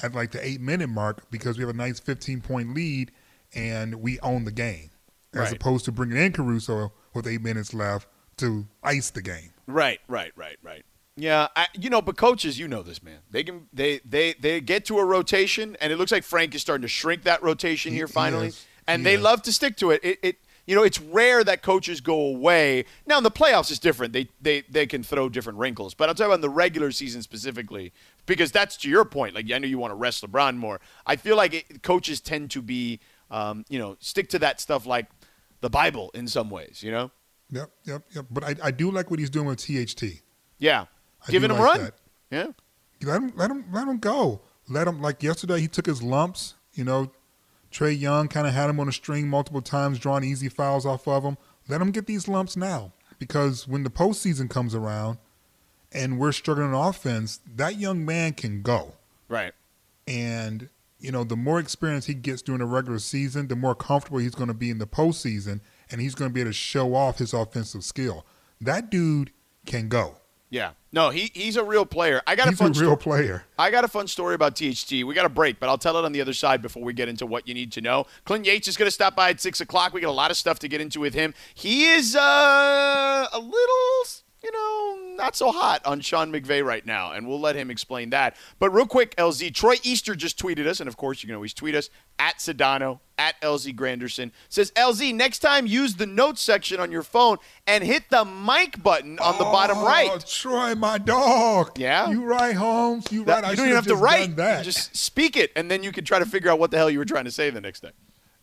[0.01, 3.13] at like the eight minute mark because we have a nice 15 point lead
[3.55, 4.89] and we own the game
[5.33, 5.53] as Right.
[5.53, 8.05] opposed to bringing in Caruso with eight minutes left
[8.37, 9.51] to ice the game.
[9.67, 10.85] Right, right, right, right.
[11.15, 13.19] Yeah, I, you know, but coaches, you know this, man.
[13.31, 16.61] They can they they they get to a rotation, and it looks like Frank is
[16.61, 18.65] starting to shrink that rotation here he finally, is.
[18.87, 19.21] and He they is.
[19.21, 20.01] love to stick to it.
[20.03, 20.35] It, it
[20.67, 22.85] you know, it's rare that coaches go away.
[23.07, 24.13] Now in the playoffs, it's different.
[24.13, 26.91] They they they can throw different wrinkles, but I'll tell you about in the regular
[26.91, 27.93] season specifically,
[28.27, 29.33] because that's to your point.
[29.33, 30.79] Like I know you want to rest LeBron more.
[31.07, 32.99] I feel like it, coaches tend to be,
[33.31, 35.07] um, you know, stick to that stuff like
[35.61, 36.83] the Bible in some ways.
[36.83, 37.11] You know,
[37.51, 38.25] Yep, yep, yep.
[38.29, 40.21] But I, I do like what he's doing with THT.
[40.59, 40.85] yeah,
[41.27, 41.83] I giving him a like run.
[41.85, 41.93] that.
[42.29, 42.47] Yeah.
[43.03, 44.41] Let him, let him, let him go.
[44.67, 45.01] Let him.
[45.01, 46.55] Like yesterday, he took his lumps.
[46.73, 47.11] You know,
[47.71, 51.07] Trae Young kind of had him on a string multiple times, drawing easy fouls off
[51.07, 51.37] of him.
[51.67, 55.19] Let him get these lumps now, because when the postseason comes around,
[55.91, 58.93] and we're struggling on offense, that young man can go.
[59.29, 59.53] Right.
[60.07, 64.17] And you know, the more experience he gets during the regular season, the more comfortable
[64.17, 66.95] he's going to be in the postseason, and he's going to be able to show
[66.95, 68.25] off his offensive skill.
[68.61, 69.31] That dude
[69.65, 70.15] can go.
[70.49, 70.71] Yeah.
[70.93, 72.21] No, he he's a real player.
[72.25, 73.43] I got He's a a fun real sto- player.
[73.59, 74.91] I got a fun story about THT.
[74.91, 77.09] We got a break, but I'll tell it on the other side before we get
[77.09, 78.05] into what you need to know.
[78.23, 79.93] Clint Yates is going to stop by at six o'clock.
[79.93, 81.33] We got a lot of stuff to get into with him.
[81.53, 84.05] He is uh, a little,
[84.43, 88.11] you know, not so hot on Sean McVay right now, and we'll let him explain
[88.11, 88.35] that.
[88.59, 91.53] But real quick, LZ, Troy Easter just tweeted us, and of course you can always
[91.53, 94.31] tweet us at Sedano at LZ Granderson.
[94.47, 98.81] Says LZ, next time use the notes section on your phone and hit the mic
[98.83, 100.25] button on the bottom Oh, right.
[100.27, 101.79] Troy, my dog.
[101.79, 102.09] Yeah?
[102.11, 103.11] You right, Holmes.
[103.11, 103.45] You That- right.
[103.45, 104.35] I you don't even have to write.
[104.35, 104.63] that.
[104.63, 106.99] Just speak it, and then you can try to figure out what the hell you
[106.99, 107.91] were trying to say the next day.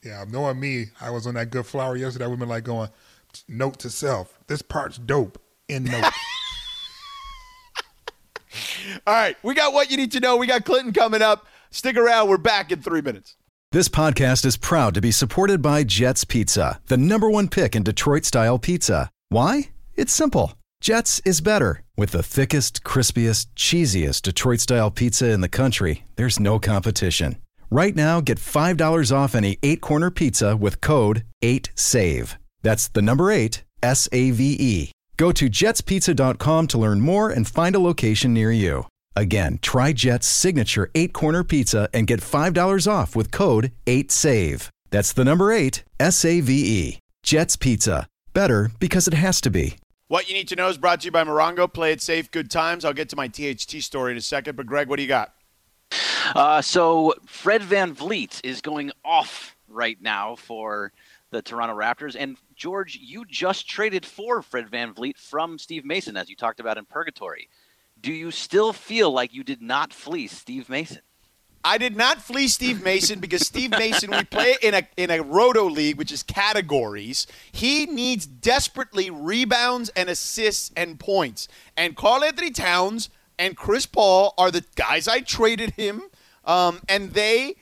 [0.03, 2.27] Yeah, knowing me, I was on that good flower yesterday.
[2.27, 2.91] Women like going,
[3.49, 5.41] note to self, this part's dope.
[5.69, 6.05] In note.
[9.07, 10.37] All right, we got what you need to know.
[10.37, 11.47] We got Clinton coming up.
[11.71, 12.29] Stick around.
[12.29, 13.37] We're back in three minutes.
[13.73, 17.83] This podcast is proud to be supported by Jets Pizza, the number one pick in
[17.83, 19.11] Detroit style pizza.
[19.31, 19.71] Why?
[19.97, 20.53] It's simple.
[20.81, 21.83] Jets is better.
[21.97, 27.37] With the thickest, crispiest, cheesiest Detroit style pizza in the country, there's no competition.
[27.71, 32.37] Right now, get $5 off any eight corner pizza with code 8SAVE.
[32.63, 34.94] That's the number eight, S A V E.
[35.17, 38.87] Go to jetspizza.com to learn more and find a location near you.
[39.17, 44.69] Again, try Jet's signature eight corner pizza and get $5 off with code 8SAVE.
[44.91, 46.99] That's the number eight, S A V E.
[47.23, 48.07] Jet's Pizza.
[48.33, 49.77] Better because it has to be.
[50.09, 51.73] What you need to know is brought to you by Morongo.
[51.73, 52.85] Play it safe, good times.
[52.85, 54.57] I'll get to my THT story in a second.
[54.57, 55.35] But, Greg, what do you got?
[56.35, 60.93] Uh, so Fred VanVleet is going off right now for
[61.31, 62.15] the Toronto Raptors.
[62.19, 66.79] And George, you just traded for Fred VanVleet from Steve Mason, as you talked about
[66.79, 67.49] in Purgatory.
[68.01, 71.01] Do you still feel like you did not fleece Steve Mason?
[71.67, 75.23] I did not flee Steve Mason because Steve Mason, we play in a in a
[75.23, 77.27] roto league, which is categories.
[77.51, 81.49] He needs desperately rebounds and assists and points.
[81.75, 86.03] And Karl-Anthony Towns and Chris Paul are the guys I traded him,
[86.45, 87.57] um, and they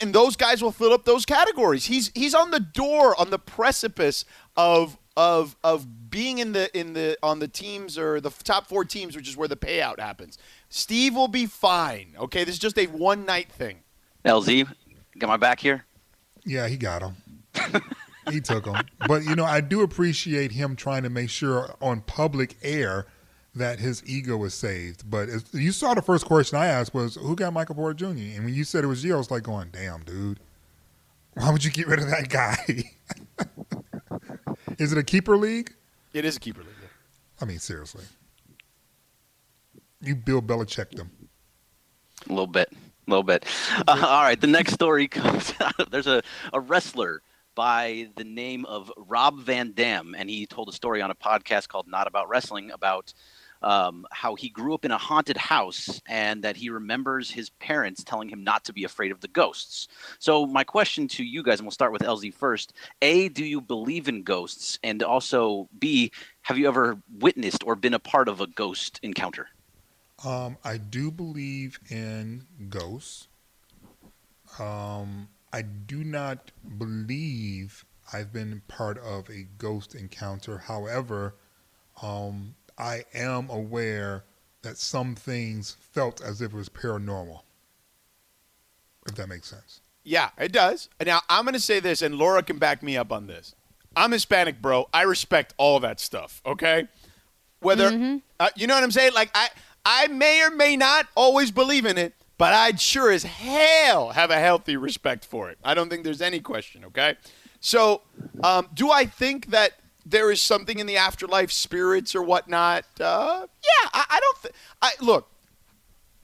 [0.00, 1.86] and those guys will fill up those categories.
[1.86, 4.24] He's he's on the door, on the precipice
[4.56, 8.84] of of of being in the in the on the teams or the top four
[8.84, 10.38] teams, which is where the payout happens.
[10.68, 12.14] Steve will be fine.
[12.18, 13.80] Okay, this is just a one night thing.
[14.24, 14.68] LZ,
[15.18, 15.84] got my back here.
[16.44, 17.16] Yeah, he got him.
[18.30, 18.76] he took him.
[19.06, 23.06] But you know, I do appreciate him trying to make sure on public air
[23.56, 25.08] that his ego was saved.
[25.10, 28.36] But as, you saw the first question I asked was, "Who got Michael Porter Jr.?"
[28.36, 30.40] And when you said it was you, I was like, "Going, damn, dude,
[31.34, 32.92] why would you get rid of that guy?"
[34.78, 35.74] is it a keeper league?
[36.12, 36.70] It is a keeper league.
[37.40, 38.04] I mean, seriously,
[40.00, 41.10] you Bill Belichick them.
[42.26, 43.44] A little bit, a little bit.
[43.88, 45.90] Uh, all right, the next story comes out.
[45.90, 47.22] There's a, a wrestler
[47.54, 51.68] by the name of Rob Van Dam, and he told a story on a podcast
[51.68, 53.12] called Not About Wrestling about
[53.62, 58.04] um, how he grew up in a haunted house and that he remembers his parents
[58.04, 59.88] telling him not to be afraid of the ghosts.
[60.18, 63.60] So, my question to you guys, and we'll start with LZ first A, do you
[63.60, 64.78] believe in ghosts?
[64.82, 69.48] And also, B, have you ever witnessed or been a part of a ghost encounter?
[70.24, 73.28] Um, I do believe in ghosts.
[74.58, 80.58] Um, I do not believe I've been part of a ghost encounter.
[80.58, 81.34] However,
[82.02, 84.24] um, I am aware
[84.62, 87.40] that some things felt as if it was paranormal.
[89.06, 89.80] If that makes sense.
[90.02, 90.88] Yeah, it does.
[91.04, 93.54] Now I'm going to say this, and Laura can back me up on this.
[93.94, 94.88] I'm Hispanic, bro.
[94.92, 96.42] I respect all that stuff.
[96.44, 96.86] Okay,
[97.60, 99.14] whether uh, you know what I'm saying.
[99.14, 99.48] Like I,
[99.84, 104.30] I may or may not always believe in it, but I'd sure as hell have
[104.30, 105.58] a healthy respect for it.
[105.64, 106.84] I don't think there's any question.
[106.84, 107.16] Okay,
[107.60, 108.02] so
[108.44, 109.72] um, do I think that
[110.06, 112.84] there is something in the afterlife, spirits or whatnot?
[113.00, 114.42] Uh, yeah, I, I don't.
[114.42, 115.28] Th- I look.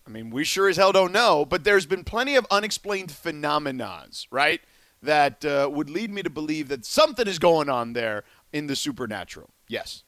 [0.07, 4.27] I mean, we sure as hell don't know, but there's been plenty of unexplained phenomenons,
[4.31, 4.61] right?
[5.03, 8.77] That uh, would lead me to believe that something is going on there in the
[8.77, 9.51] supernatural.
[9.69, 10.05] Yes.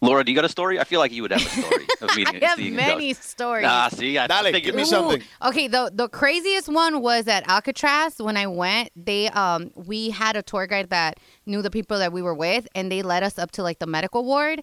[0.00, 0.78] Laura, do you got a story?
[0.80, 3.08] I feel like you would have a story of meeting I have seeing a many
[3.12, 3.24] ghost.
[3.24, 3.66] stories.
[3.68, 5.22] Ah, see, I Dale, figured- give me Ooh, something.
[5.42, 8.90] Okay, the the craziest one was at Alcatraz when I went.
[8.96, 12.66] They um we had a tour guide that knew the people that we were with
[12.74, 14.62] and they led us up to like the medical ward.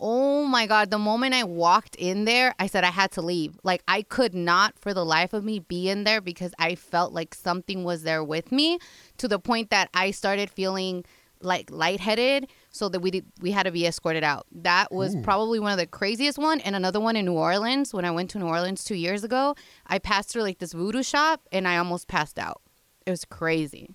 [0.00, 3.58] Oh my god, the moment I walked in there, I said I had to leave.
[3.64, 7.12] Like I could not for the life of me be in there because I felt
[7.12, 8.78] like something was there with me
[9.16, 11.04] to the point that I started feeling
[11.40, 14.46] like lightheaded so that we did we had to be escorted out.
[14.52, 18.04] That was probably one of the craziest one and another one in New Orleans when
[18.04, 19.54] I went to New Orleans 2 years ago.
[19.86, 22.60] I passed through like this voodoo shop and I almost passed out.
[23.06, 23.94] It was crazy.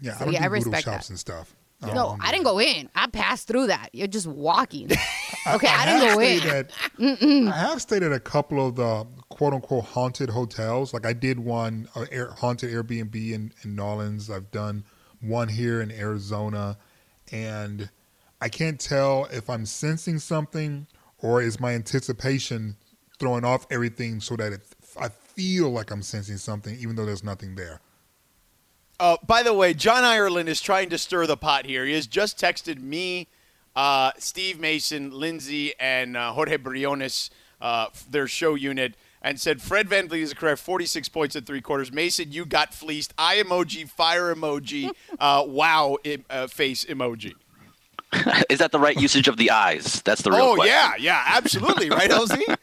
[0.00, 1.10] Yeah, So, I don't yeah, do I voodoo respect shops that.
[1.10, 1.54] and stuff.
[1.82, 2.88] no, Um, I didn't go in.
[2.94, 3.90] I passed through that.
[3.92, 4.90] You're just walking.
[5.46, 6.54] I- Okay, I, have didn't go in.
[6.54, 6.70] At,
[7.54, 10.92] I have stayed at a couple of the quote unquote haunted hotels.
[10.92, 14.28] Like I did one uh, air, haunted Airbnb in, in New Orleans.
[14.28, 14.84] I've done
[15.22, 16.76] one here in Arizona,
[17.32, 17.88] and
[18.40, 20.86] I can't tell if I'm sensing something
[21.18, 22.76] or is my anticipation
[23.18, 24.62] throwing off everything so that it,
[24.98, 27.80] I feel like I'm sensing something even though there's nothing there.
[28.98, 31.86] Uh, by the way, John Ireland is trying to stir the pot here.
[31.86, 33.28] He has just texted me,
[33.74, 37.30] uh, Steve Mason, Lindsay, and uh, Jorge Briones,
[37.62, 40.60] uh, their show unit, and said Fred VanVleet is correct.
[40.60, 41.90] 46 points at three quarters.
[41.90, 43.14] Mason, you got fleeced.
[43.16, 45.96] Eye emoji, fire emoji, uh, wow
[46.28, 47.34] uh, face emoji.
[48.50, 50.02] Is that the right usage of the eyes?
[50.02, 50.74] That's the real Oh, question.
[50.74, 51.90] yeah, yeah, absolutely.
[51.90, 52.56] Right, LZ?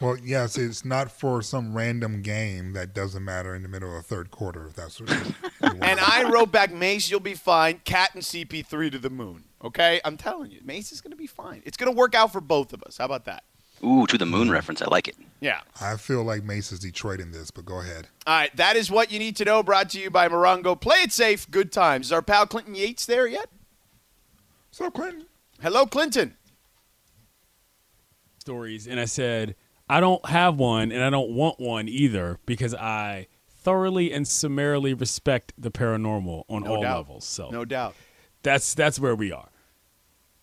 [0.00, 3.96] Well, yes, it's not for some random game that doesn't matter in the middle of
[3.96, 4.66] the third quarter.
[4.68, 5.10] If that's what.
[5.10, 5.84] You, you want.
[5.84, 7.80] And I wrote back, Mace, you'll be fine.
[7.84, 9.44] KAT and CP3 to the moon.
[9.62, 11.62] Okay, I'm telling you, Mace is going to be fine.
[11.64, 12.98] It's going to work out for both of us.
[12.98, 13.42] How about that?
[13.84, 14.52] Ooh, to the moon mm.
[14.52, 14.80] reference.
[14.82, 15.16] I like it.
[15.40, 15.60] Yeah.
[15.80, 18.06] I feel like Mace is Detroit in this, but go ahead.
[18.26, 19.62] All right, that is what you need to know.
[19.64, 20.80] Brought to you by Morongo.
[20.80, 21.48] Play it safe.
[21.50, 22.06] Good times.
[22.06, 23.48] Is our pal Clinton Yates there yet?
[24.78, 25.26] So, Clinton,
[25.60, 26.36] Hello, Clinton.
[28.38, 29.56] stories and I said,
[29.88, 34.94] I don't have one and I don't want one either because I thoroughly and summarily
[34.94, 36.96] respect the paranormal on No all doubt.
[36.98, 37.24] levels.
[37.24, 37.96] So No doubt.
[38.44, 39.48] that's that's where we are.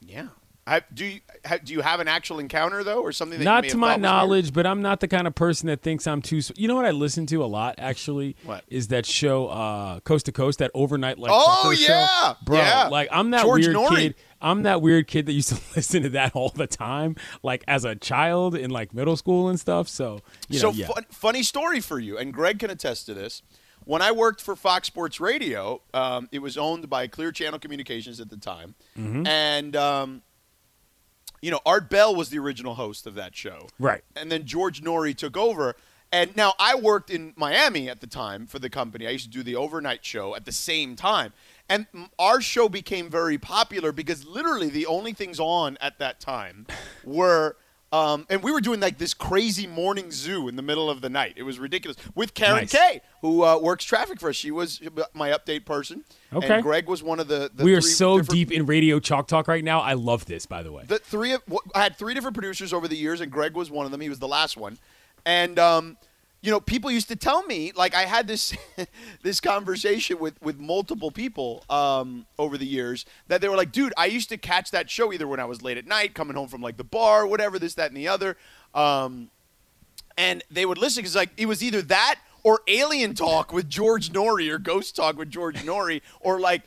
[0.01, 0.27] Yeah.
[0.67, 3.77] I, do you ha, do you have an actual encounter though, or something Not to
[3.77, 4.01] my was weird?
[4.01, 6.41] knowledge, but I'm not the kind of person that thinks I'm too.
[6.55, 8.63] You know what I listen to a lot actually What?
[8.67, 12.07] is that show uh, Coast to Coast, that overnight like Oh, yeah.
[12.31, 12.37] show.
[12.45, 12.57] bro.
[12.57, 12.87] Yeah.
[12.87, 13.95] Like I'm that George weird Norrie.
[13.95, 14.15] kid.
[14.41, 17.85] I'm that weird kid that used to listen to that all the time, like as
[17.85, 19.87] a child in like middle school and stuff.
[19.87, 20.87] So you so know, yeah.
[20.87, 23.43] fun, funny story for you, and Greg can attest to this.
[23.83, 28.19] When I worked for Fox Sports Radio, um, it was owned by Clear Channel Communications
[28.19, 29.27] at the time, Mm-hmm.
[29.27, 30.21] and um,
[31.41, 34.03] you know Art Bell was the original host of that show, Right.
[34.15, 35.75] And then George Noory took over.
[36.11, 39.05] And now I worked in Miami at the time for the company.
[39.05, 41.33] I used to do the overnight show at the same time.
[41.67, 46.67] And our show became very popular because literally the only things on at that time
[47.03, 47.57] were
[47.95, 51.09] um, and we were doing like this crazy morning zoo in the middle of the
[51.09, 51.33] night.
[51.37, 52.71] It was ridiculous with Karen Nice.
[52.71, 54.35] Kay, who uh, works traffic for us.
[54.35, 54.81] She was
[55.13, 56.03] my update person.
[56.33, 56.55] Okay.
[56.55, 57.49] And Greg was one of the.
[57.53, 59.79] the we are so different- deep in radio chalk talk right now.
[59.79, 60.83] I love this, by the way.
[60.85, 61.41] the three of
[61.73, 64.01] I had three different producers over the years, and Greg was one of them.
[64.01, 64.77] He was the last one,
[65.25, 65.97] and um,
[66.45, 68.55] you know, people used to tell me like I had this
[69.23, 73.93] this conversation with with multiple people um, over the years that they were like, dude,
[73.97, 76.47] I used to catch that show either when I was late at night, coming home
[76.47, 78.37] from like the bar, whatever, this, that, and the other,
[78.75, 79.31] um,
[80.17, 84.11] and they would listen because like it was either that or Alien Talk with George
[84.11, 86.61] Noory or Ghost Talk with George Noory or like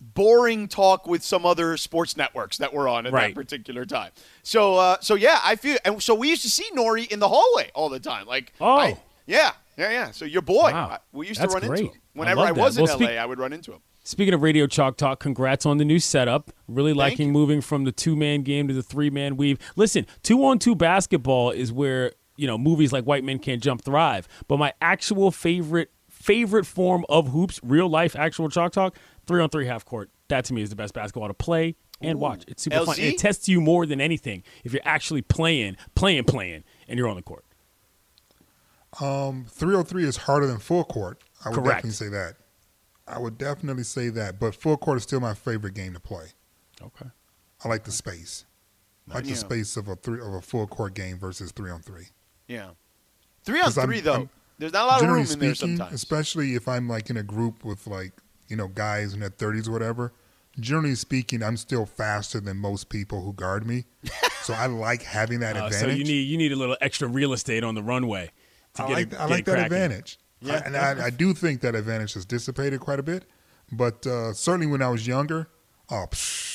[0.00, 3.34] boring talk with some other sports networks that were on at Right.
[3.34, 4.10] that particular time.
[4.42, 7.28] So, uh, so yeah, I feel, and so we used to see Noory in the
[7.28, 8.26] hallway all the time.
[8.26, 8.76] Like, Oh.
[8.76, 8.96] I-
[9.26, 10.10] yeah, yeah, yeah.
[10.12, 10.88] So your boy, Wow.
[10.92, 11.80] I- we used That's to run great.
[11.80, 12.56] into him whenever I, that.
[12.56, 13.16] was in Well, LA.
[13.18, 13.80] I would run into him.
[14.04, 16.50] Speaking of radio chalk talk, congrats on the new setup.
[16.66, 19.58] Really liking moving from the two man game to the three man weave.
[19.76, 23.82] Listen, two on two basketball is where you know movies like White Men Can't Jump
[23.82, 24.26] thrive.
[24.46, 28.96] But my actual favorite favorite form of hoops, real life actual chalk talk,
[29.28, 30.10] three on three half court.
[30.28, 32.42] That to me is the best basketball to play and watch.
[32.48, 32.96] It's super fun.
[32.98, 37.08] And it tests you more than anything if you're actually playing, playing, playing, and you're
[37.08, 37.44] on the court.
[39.00, 41.22] Um, 303 is harder than full court.
[41.44, 41.68] I would Correct.
[41.84, 42.34] definitely say that.
[43.06, 44.40] I would definitely say that.
[44.40, 46.26] But full court is still my favorite game to play.
[46.82, 47.06] Okay.
[47.64, 48.44] I like the space.
[49.10, 49.30] I like Yeah.
[49.32, 52.08] the space of a three of a full court game versus three on three.
[52.46, 52.70] Yeah,
[53.44, 54.12] three on 'Cause I'm- three though.
[54.12, 55.94] I'm- There's not a lot of Generally room in there sometimes.
[55.94, 58.12] especially if I'm like in a group with like
[58.48, 60.12] you know guys in their 30s or whatever.
[60.60, 63.84] Generally speaking, I'm still faster than most people who guard me,
[64.42, 65.80] so I like having that Uh, advantage.
[65.92, 68.30] so you need you need a little extra real estate on the runway.
[68.74, 69.72] To I get like it, I get like that cracking.
[69.76, 70.18] advantage.
[70.40, 70.54] Yeah.
[70.54, 73.24] I- and I, I do think that advantage has dissipated quite a bit.
[73.70, 75.48] But uh, certainly when I was younger,
[75.90, 76.47] oh, psh,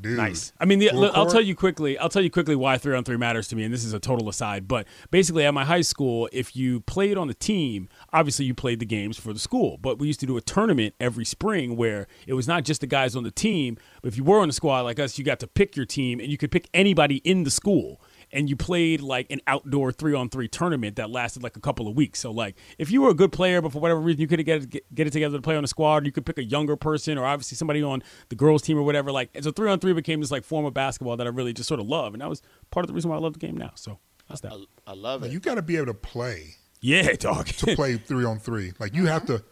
[0.00, 0.52] dude, Nice.
[0.58, 1.98] I mean, the, look, I'll tell you quickly.
[1.98, 4.00] I'll tell you quickly why three on three matters to me, and this is a
[4.00, 4.66] total aside.
[4.68, 8.80] But basically, at my high school, if you played on the team, obviously you played
[8.80, 9.78] the games for the school.
[9.80, 12.86] But we used to do a tournament every spring where it was not just the
[12.86, 13.78] guys on the team.
[14.02, 16.20] But if you were on the squad like us, you got to pick your team,
[16.20, 18.00] and you could pick anybody in the school.
[18.34, 21.88] And you played like an outdoor three on three tournament that lasted like a couple
[21.88, 22.18] of weeks.
[22.20, 24.68] So like, if you were a good player, but for whatever reason you couldn't get
[24.68, 27.16] get, get it together to play on a squad, you could pick a younger person
[27.16, 29.10] or obviously somebody on the girls team or whatever.
[29.12, 31.68] Like, so three on three became this like form of basketball that I really just
[31.68, 33.56] sort of love, and that was part of the reason why I love the game
[33.56, 33.70] now.
[33.76, 34.52] So that's that.
[34.52, 35.30] I, I love it.
[35.32, 37.46] you got to be able to play Yeah, dog.
[37.46, 38.72] to play three on three.
[38.80, 39.44] Like you have to,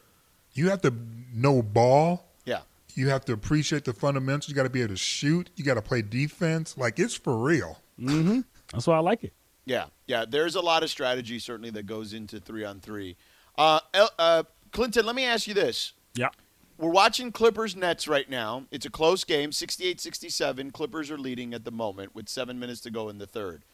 [0.55, 0.93] you have to
[1.33, 2.33] know ball.
[2.45, 2.63] yeah.
[2.95, 4.49] You have to appreciate the fundamentals.
[4.51, 5.49] You got to be able to shoot.
[5.57, 6.77] You got to play defense.
[6.77, 7.79] Like it's for real.
[7.99, 8.41] Mm-hmm.
[8.73, 9.33] That's why I like it.
[9.65, 10.25] Yeah, yeah.
[10.29, 13.17] There's a lot of strategy certainly that goes into three on three.
[13.57, 13.81] Uh,
[14.19, 14.43] uh,
[14.73, 15.93] Clinton, let me ask you this.
[16.15, 16.31] Yeah.
[16.79, 18.65] We're watching Clippers Nets right now.
[18.71, 20.73] It's a close game, 68-67.
[20.73, 23.65] Clippers are leading at the moment with seven minutes to go in the third.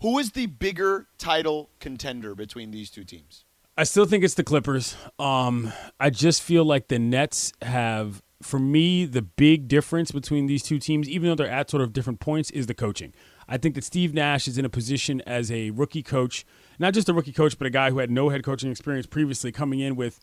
[0.00, 3.44] Who is the bigger title contender between these two teams?
[3.76, 4.96] I still think it's the Clippers.
[5.18, 10.62] Um, I just feel like the Nets have, for me, the big difference between these
[10.62, 13.12] two teams, even though they're at sort of different points, is the coaching.
[13.52, 16.46] I think that Steve Nash is in a position as a rookie coach,
[16.78, 19.50] not just a rookie coach, but a guy who had no head coaching experience previously,
[19.50, 20.20] coming in with,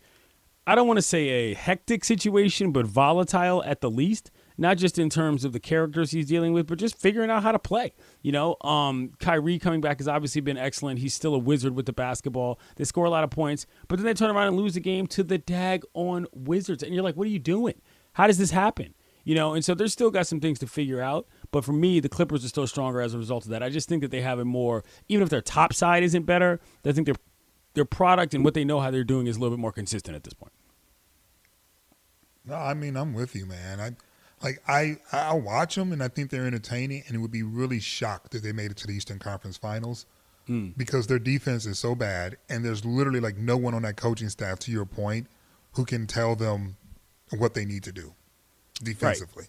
[0.65, 4.32] I don't want to say a hectic situation, but volatile at the least.
[4.57, 7.51] not just in terms of the characters he's dealing with, but just figuring out how
[7.51, 7.93] to play.
[8.21, 10.99] You know, um, Kyrie coming back has obviously been excellent.
[10.99, 12.59] He's still a wizard with the basketball.
[12.75, 15.05] They score a lot of points, but then they turn around and lose the game
[15.07, 17.82] to the dag on Wizards, and you're like, what are you doing?
[18.13, 18.95] How does this happen?
[19.23, 21.28] You know, and so they're still got some things to figure out.
[21.52, 23.64] But for me, the Clippers are still stronger as a result of that.
[23.64, 26.60] I just think that they have a more, even if their top side isn't better,
[26.86, 27.16] I think their
[27.74, 30.16] their product and what they know how they're doing is a little bit more consistent
[30.16, 30.52] at this point.
[32.45, 33.80] No, I mean I'm with you, man.
[33.80, 33.91] I
[34.43, 37.80] like I I watch them and I think they're entertaining, and it would be really
[37.80, 40.06] shocked that they made it to the Eastern Conference Finals
[40.48, 40.70] Hmm.
[40.78, 44.30] because their defense is so bad, and there's literally like no one on that coaching
[44.30, 45.28] staff, to your point,
[45.74, 46.78] who can tell them
[47.38, 48.14] what they need to do
[48.82, 49.48] defensively.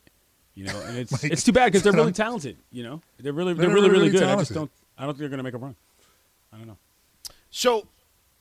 [0.59, 2.57] You know, and it's Like, it's too bad because they're really talented.
[2.73, 4.25] You know, they're really they're, They're really really, really good.
[4.29, 5.77] I just don't I don't think they're going to make a run.
[6.53, 6.79] I don't know.
[7.51, 7.87] So,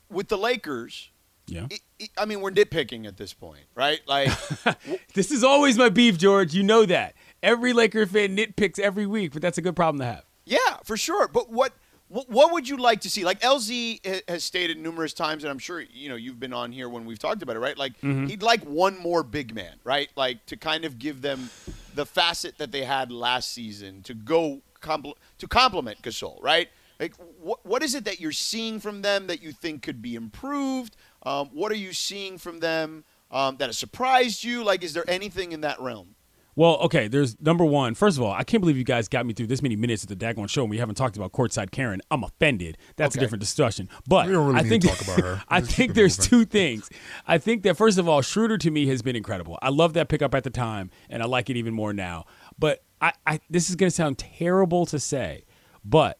[0.09, 1.11] with the Lakers,
[1.45, 1.67] Yeah.
[1.71, 4.01] i i I mean, we're nitpicking at this point, right?
[4.07, 4.31] Like,
[5.13, 6.55] This is always my beef, George.
[6.55, 7.13] You know that.
[7.43, 10.23] Every Laker fan nitpicks every week, but that's a good problem to have.
[10.45, 11.27] yeah, for sure.
[11.27, 11.73] But what,
[12.07, 13.23] what what would you like to see?
[13.25, 16.89] Like LZ has stated numerous times, and I'm sure you know you've been on here
[16.89, 17.77] when we've talked about it, right?
[17.77, 18.25] Like mm-hmm.
[18.25, 20.09] he'd like one more big man, right?
[20.15, 21.49] Like to kind of give them
[21.97, 26.69] the facet that they had last season to go compl- to complement Gasol, right?
[26.99, 30.15] Like what what is it that you're seeing from them that you think could be
[30.15, 30.95] improved?
[31.23, 34.63] Um, what are you seeing from them um, that has surprised you?
[34.63, 36.15] Like, is there anything in that realm?
[36.57, 37.93] Well, okay, there's number one.
[37.93, 40.09] First of all, I can't believe you guys got me through this many minutes at
[40.09, 42.01] the Dagon show and we haven't talked about courtside Karen.
[42.09, 42.79] I'm offended.
[42.95, 43.21] That's Okay.
[43.21, 43.87] a different discussion.
[44.07, 45.43] But really I need think to talk about her.
[45.49, 46.29] I think there's moving.
[46.29, 46.89] two things.
[47.27, 49.59] I think that first of all, Schroeder to me has been incredible.
[49.61, 52.25] I love that pickup at the time, and I like it even more now.
[52.57, 55.45] But I, I this is going to sound terrible to say,
[55.85, 56.17] but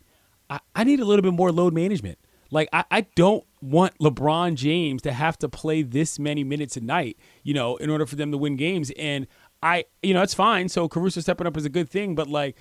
[0.51, 2.19] I, I need a little bit more load management.
[2.51, 6.81] Like I, I don't want LeBron James to have to play this many minutes a
[6.81, 8.91] night, you know, in order for them to win games.
[8.91, 9.25] And
[9.67, 10.69] I, you know, it's fine.
[10.69, 12.55] So Caruso stepping up is a good thing, but like,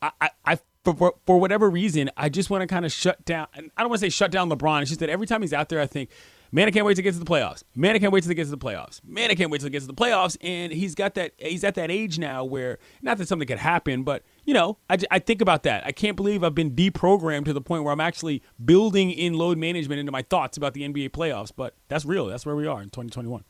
[0.00, 3.48] I, I, I for, for, whatever reason, I just want to kind of shut down.
[3.54, 4.82] and I don't want to say shut down LeBron.
[4.82, 6.10] It's just that every time he's out there, I think,
[6.52, 7.64] man, I can't wait to get to the playoffs.
[7.74, 9.00] Man, I can't wait to get to the playoffs.
[9.04, 10.36] Man, I can't wait to get to the playoffs.
[10.40, 11.32] And he's got that.
[11.38, 14.98] He's at that age now where not that something could happen, but you know, I,
[15.10, 15.84] I think about that.
[15.84, 19.58] I can't believe I've been deprogrammed to the point where I'm actually building in load
[19.58, 21.52] management into my thoughts about the NBA playoffs.
[21.54, 22.26] But that's real.
[22.26, 23.44] That's where we are in 2021.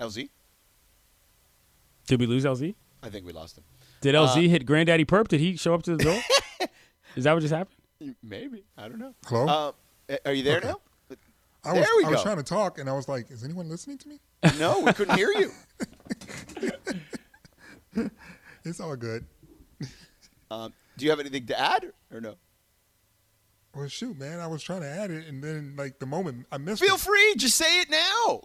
[0.00, 0.28] LZ,
[2.06, 2.74] Did we lose LZ?
[3.02, 3.64] I think we lost him.
[4.00, 5.28] Did LZ hit Granddaddy Perp?
[5.28, 6.20] Did he show up to the door?
[7.16, 8.14] Is that what just happened?
[8.22, 9.14] Maybe I don't know.
[9.26, 9.74] Hello?
[10.08, 10.68] Uh, are you there Okay.
[10.68, 10.80] now?
[11.64, 13.68] I was there we I was trying to talk, and I was like, "Is anyone
[13.68, 14.20] listening to me?"
[14.56, 15.50] No, we couldn't hear you.
[18.64, 19.24] It's all good.
[20.48, 22.36] Um, do you have anything to add or no?
[23.74, 26.58] Well, shoot, man, I was trying to add it, and then like the moment I
[26.58, 27.00] missed Feel it.
[27.00, 28.42] free, just say it now.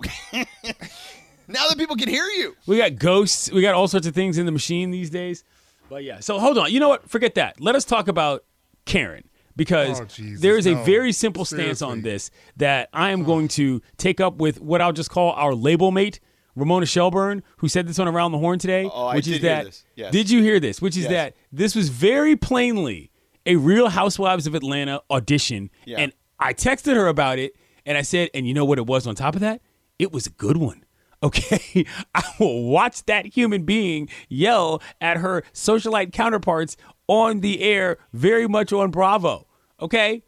[1.53, 2.55] Now that people can hear you.
[2.67, 3.51] We got ghosts.
[3.51, 5.43] We got all sorts of things in the machine these days.
[5.89, 6.19] But yeah.
[6.19, 6.71] So hold on.
[6.71, 7.09] You know what?
[7.09, 7.59] Forget that.
[7.59, 8.43] Let us talk about
[8.85, 9.23] Karen
[9.55, 10.83] because Oh, Jesus, there is a no.
[10.83, 14.93] very simple stance on this that I am going to take up with what I'll
[14.93, 16.19] just call our label mate.
[16.55, 19.41] Ramona Shelburne, who said this on Around the Horn today, Oh, I which did is
[19.41, 19.65] hear that.
[19.65, 19.85] this.
[19.95, 20.11] Yes.
[20.11, 20.81] Did you hear this?
[20.81, 21.11] Which is Yes.
[21.11, 23.09] that this was very plainly
[23.45, 25.99] a Real Housewives of Atlanta audition, Yeah.
[25.99, 27.53] and I texted her about it,
[27.85, 29.61] and I said, and you know what it was on top of that?
[29.97, 30.83] It was a good one.
[31.23, 37.97] Okay, I will watch that human being yell at her socialite counterparts on the air,
[38.13, 39.47] very much on Bravo.
[39.79, 40.23] Okay,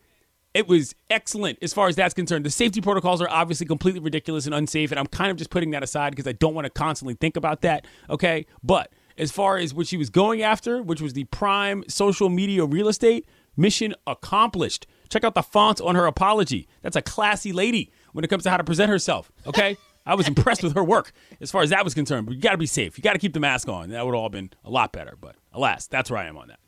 [0.54, 2.46] it was excellent as far as that's concerned.
[2.46, 5.72] The safety protocols are obviously completely ridiculous and unsafe, and I'm kind of just putting
[5.72, 7.86] that aside because I don't want to constantly think about that.
[8.10, 12.30] Okay, but as far as what she was going after, which was the prime social
[12.30, 14.88] media real estate, mission accomplished.
[15.10, 16.68] Check out the font on her apology.
[16.82, 19.32] That's a classy lady when it comes to how to present herself.
[19.46, 19.78] Okay.
[20.06, 22.51] I was impressed with her work as far as that was concerned, but you got
[22.51, 22.97] to be safe.
[22.97, 23.89] You got to keep the mask on.
[23.89, 26.60] That would all been a lot better, but alas, that's where I am on that.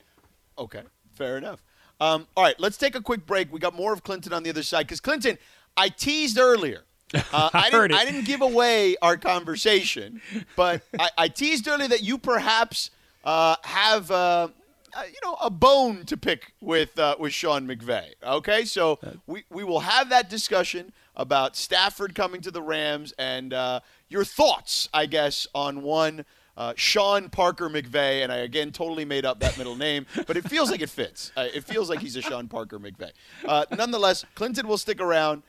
[0.58, 0.82] Okay,
[1.14, 1.62] fair enough.
[2.00, 3.52] Um, all right, let's take a quick break.
[3.52, 5.38] We got more of Clinton on the other side because Clinton,
[5.78, 6.84] I teased earlier.
[7.32, 7.96] Uh, I, heard didn't, it.
[8.02, 10.22] I didn't give away our conversation,
[10.58, 12.90] but I, I teased earlier that you perhaps
[13.24, 14.50] uh, have uh,
[14.94, 18.14] uh, you know a bone to pick with uh, with Sean McVay.
[18.24, 23.54] Okay, so we we will have that discussion about Stafford coming to the Rams and
[23.54, 26.26] uh, your thoughts, I guess, on one.
[26.58, 30.48] Uh, Sean Parker McVay, and I again totally made up that middle name, but it
[30.48, 31.34] feels like it fits.
[31.36, 33.12] Uh, it feels like he's a Sean Parker McVay.
[33.46, 35.44] Uh, nonetheless, Clinton will stick around.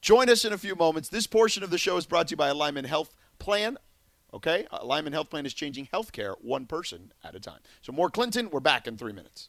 [0.00, 1.10] Join us in a few moments.
[1.10, 3.76] This portion of the show is brought to you by Alignment Health Plan.
[4.32, 4.66] Okay?
[4.70, 7.60] Alignment Health Plan is changing healthcare one person at a time.
[7.82, 8.48] So, more Clinton.
[8.50, 9.48] We're back in three minutes.